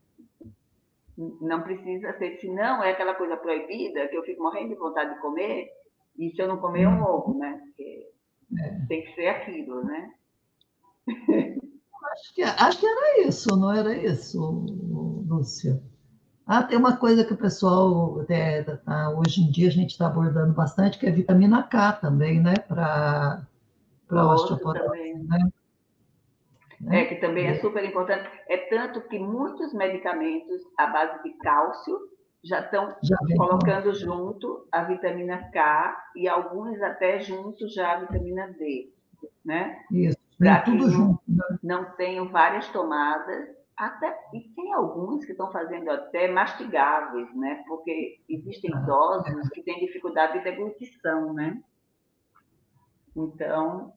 [1.41, 5.21] não precisa ser, senão é aquela coisa proibida que eu fico morrendo de vontade de
[5.21, 5.71] comer,
[6.19, 6.99] e se eu não comer, eu hum.
[6.99, 7.61] morro, né?
[7.65, 8.09] Porque
[8.59, 8.87] é.
[8.87, 10.15] tem que ser aquilo, né?
[12.13, 14.41] Acho que, acho que era isso, não era isso,
[15.29, 15.83] Lúcia?
[16.47, 20.07] Ah, tem uma coisa que o pessoal, é, tá, hoje em dia, a gente está
[20.07, 22.55] abordando bastante, que é vitamina K também, né?
[22.69, 23.43] Para
[24.09, 25.15] osteoporose.
[25.15, 25.51] Né?
[26.89, 28.29] É, que também é super importante.
[28.49, 31.99] É tanto que muitos medicamentos à base de cálcio
[32.45, 32.95] já estão
[33.37, 38.93] colocando junto a vitamina K e alguns até junto já a vitamina D,
[39.45, 39.79] né?
[39.91, 41.59] Isso, para que não, junto, né?
[41.61, 47.63] não tenham várias tomadas até, e tem alguns que estão fazendo até mastigáveis, né?
[47.69, 51.63] Porque existem ah, idosos que têm dificuldade de deglutição, né?
[53.15, 53.93] Então,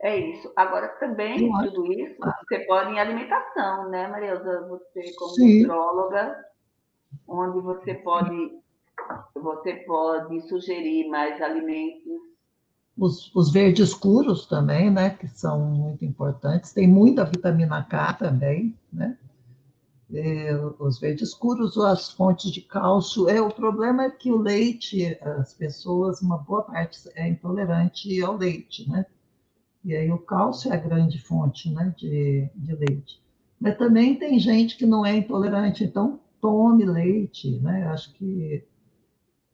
[0.00, 0.52] é isso.
[0.54, 2.16] Agora, também, tudo isso,
[2.48, 4.66] você pode em alimentação, né, Marilda?
[4.68, 5.62] Você, como Sim.
[5.62, 6.44] nutróloga,
[7.26, 8.56] onde você pode,
[9.34, 12.29] você pode sugerir mais alimentos
[13.00, 16.74] os, os verdes escuros também, né, que são muito importantes.
[16.74, 19.16] Tem muita vitamina K também, né?
[20.78, 23.28] Os verdes escuros, as fontes de cálcio.
[23.28, 28.36] É, o problema é que o leite, as pessoas, uma boa parte é intolerante ao
[28.36, 29.06] leite, né?
[29.84, 33.22] E aí o cálcio é a grande fonte né, de, de leite.
[33.58, 37.86] Mas também tem gente que não é intolerante, então tome leite, né?
[37.86, 38.64] Acho que.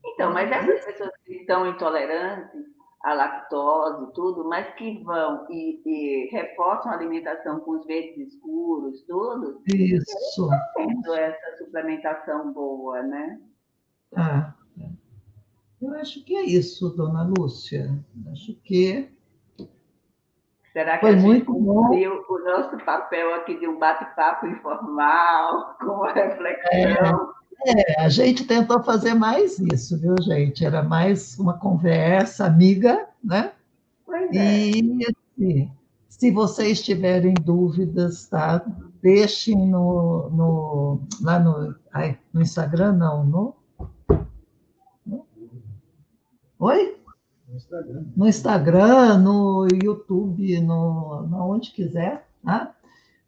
[0.05, 6.29] Então, mas essas pessoas que estão intolerantes, a lactose tudo, mas que vão e, e,
[6.31, 9.61] reforçam a alimentação com os verdes escuros, tudo.
[9.67, 10.49] Isso.
[10.75, 13.41] Tendo essa suplementação boa, né?
[14.17, 14.55] Ah,
[15.81, 18.05] eu acho que é isso, dona Lúcia.
[18.33, 19.09] Acho que.
[20.73, 26.03] Será que Foi a gente cumpriu o nosso papel aqui de um bate-papo informal, com
[26.03, 27.33] reflexão?
[27.33, 27.36] É.
[27.65, 30.65] É, a gente tentou fazer mais isso, viu, gente?
[30.65, 33.53] Era mais uma conversa amiga, né?
[34.05, 34.71] Pois é.
[34.71, 35.71] E assim,
[36.09, 38.65] se vocês tiverem dúvidas, tá?
[39.03, 43.57] Deixem no, no, lá no, ai, no Instagram, não, no.
[45.05, 45.27] no
[46.59, 46.97] Oi?
[47.49, 48.05] No Instagram.
[48.17, 52.75] No Instagram, no YouTube, no, no onde quiser, tá?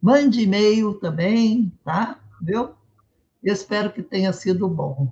[0.01, 2.19] Mande e-mail também, tá?
[2.41, 2.78] Viu?
[3.43, 5.09] Eu espero que tenha sido bom.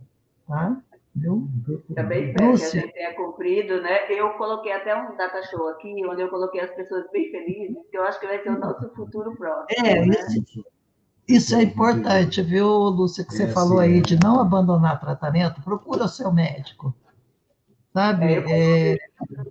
[0.46, 0.80] Tá?
[1.14, 1.48] Viu?
[1.94, 2.70] Também espero Lúcia.
[2.70, 4.10] que a gente tenha cumprido, né?
[4.10, 7.96] Eu coloquei até um data show aqui, onde eu coloquei as pessoas bem felizes, que
[7.96, 9.86] eu acho que vai ser o nosso futuro próximo.
[9.86, 10.14] É, né?
[10.18, 10.64] isso,
[11.26, 14.02] isso é importante, viu, Lúcia, que você é, falou sim, aí, é.
[14.02, 16.94] de não abandonar tratamento, procura o seu médico.
[17.94, 18.34] sabe?
[18.34, 18.98] É, é...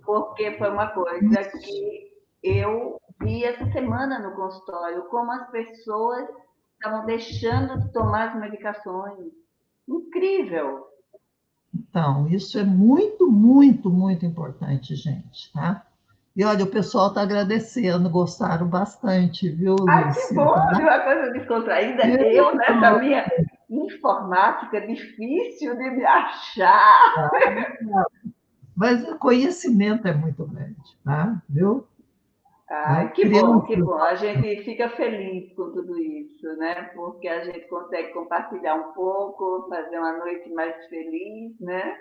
[0.04, 2.12] Porque foi uma coisa que
[2.44, 6.28] eu vi essa semana no consultório, como as pessoas
[6.76, 9.32] estavam deixando de tomar as medicações.
[9.88, 10.86] Incrível!
[11.74, 15.84] Então, isso é muito, muito, muito importante, gente, tá?
[16.34, 19.94] E olha, o pessoal está agradecendo, gostaram bastante, viu, Lúcia?
[19.94, 20.78] Ai, que bom, tá?
[20.78, 22.06] uma coisa descontraída.
[22.06, 23.26] Eu, nessa minha
[23.70, 27.30] informática difícil de me achar.
[28.76, 31.40] Mas o conhecimento é muito grande, tá?
[31.48, 31.86] Viu?
[32.68, 33.94] Ah, que bom, que bom.
[33.94, 36.74] A gente fica feliz com tudo isso, né?
[36.94, 41.96] Porque a gente consegue compartilhar um pouco, fazer uma noite mais feliz, né?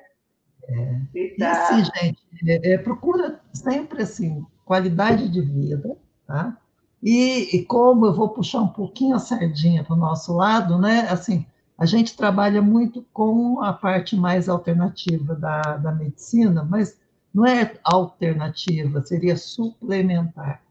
[0.67, 1.01] É.
[1.13, 1.51] E, tá...
[1.51, 6.57] assim, gente, é, é, procura sempre assim, qualidade de vida, tá?
[7.03, 11.07] E, e, como eu vou puxar um pouquinho a sardinha para o nosso lado, né?
[11.11, 11.45] Assim,
[11.77, 16.99] a gente trabalha muito com a parte mais alternativa da, da medicina, mas
[17.35, 20.63] não é alternativa, seria suplementar.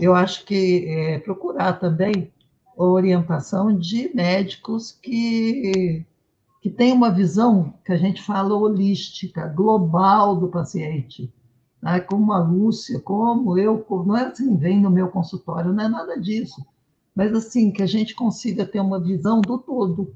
[0.00, 2.32] Eu acho que é, procurar também
[2.74, 6.06] orientação de médicos que,
[6.62, 11.30] que têm uma visão que a gente fala holística, global do paciente.
[11.82, 12.00] Né?
[12.00, 16.18] Como a Lúcia, como eu, não é assim, vem no meu consultório, não é nada
[16.18, 16.64] disso.
[17.14, 20.14] Mas assim, que a gente consiga ter uma visão do todo.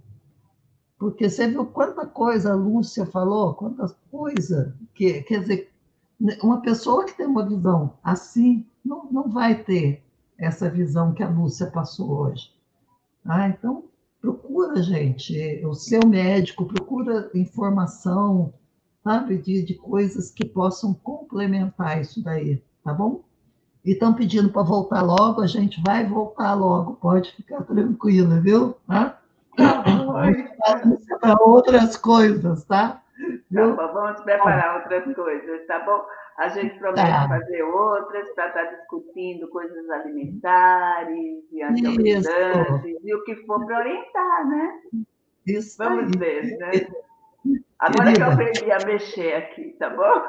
[0.98, 5.70] Porque você viu quanta coisa a Lúcia falou, quantas coisas, que, quer dizer,
[6.43, 10.03] uma pessoa que tem uma visão assim não, não vai ter
[10.39, 12.51] essa visão que a Lúcia passou hoje.
[13.25, 13.85] Ah, então,
[14.21, 18.53] procura, gente, o seu médico, procura informação,
[19.05, 23.23] sabe, de, de coisas que possam complementar isso daí, tá bom?
[23.85, 28.75] E estão pedindo para voltar logo, a gente vai voltar logo, pode ficar tranquila, viu?
[28.87, 29.21] Tá?
[31.21, 33.03] Para outras coisas, tá?
[33.55, 36.05] Tá bom, vamos preparar outras coisas, tá bom?
[36.39, 37.28] A gente promete tá.
[37.28, 43.78] fazer outras para estar tá discutindo coisas alimentares e antioxidantes e o que for para
[43.78, 44.81] orientar, né?
[45.47, 46.19] Isso Vamos aí.
[46.19, 46.70] ver, né?
[47.78, 50.23] Agora que eu aprendi a mexer aqui, tá bom?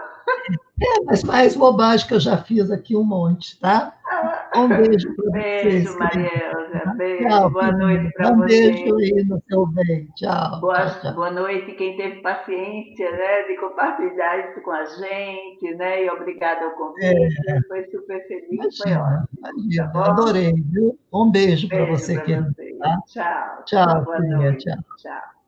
[0.81, 3.93] É, mas mais bobagem que eu já fiz aqui um monte, tá?
[4.55, 5.63] Um beijo para vocês.
[5.63, 6.93] Beijo, Mariela.
[6.97, 7.27] Beijo.
[7.27, 8.69] Tchau, boa noite para um vocês.
[8.69, 10.07] Um beijo aí no seu bem.
[10.15, 10.59] Tchau.
[10.59, 16.05] Boa, tchau, boa noite quem teve paciência, né, de compartilhar isso com a gente, né?
[16.05, 17.49] E obrigada ao convite.
[17.49, 17.61] É.
[17.67, 19.27] Foi super feliz, imagina, foi ótimo.
[19.37, 20.99] Imagina, tá adorei, viu?
[21.13, 22.53] Um beijo, beijo para você, querido.
[22.79, 23.01] Tá?
[23.07, 23.63] Tchau.
[23.65, 24.65] Tchau, boa noite.
[24.65, 24.83] tchau.
[24.97, 25.40] Tchau.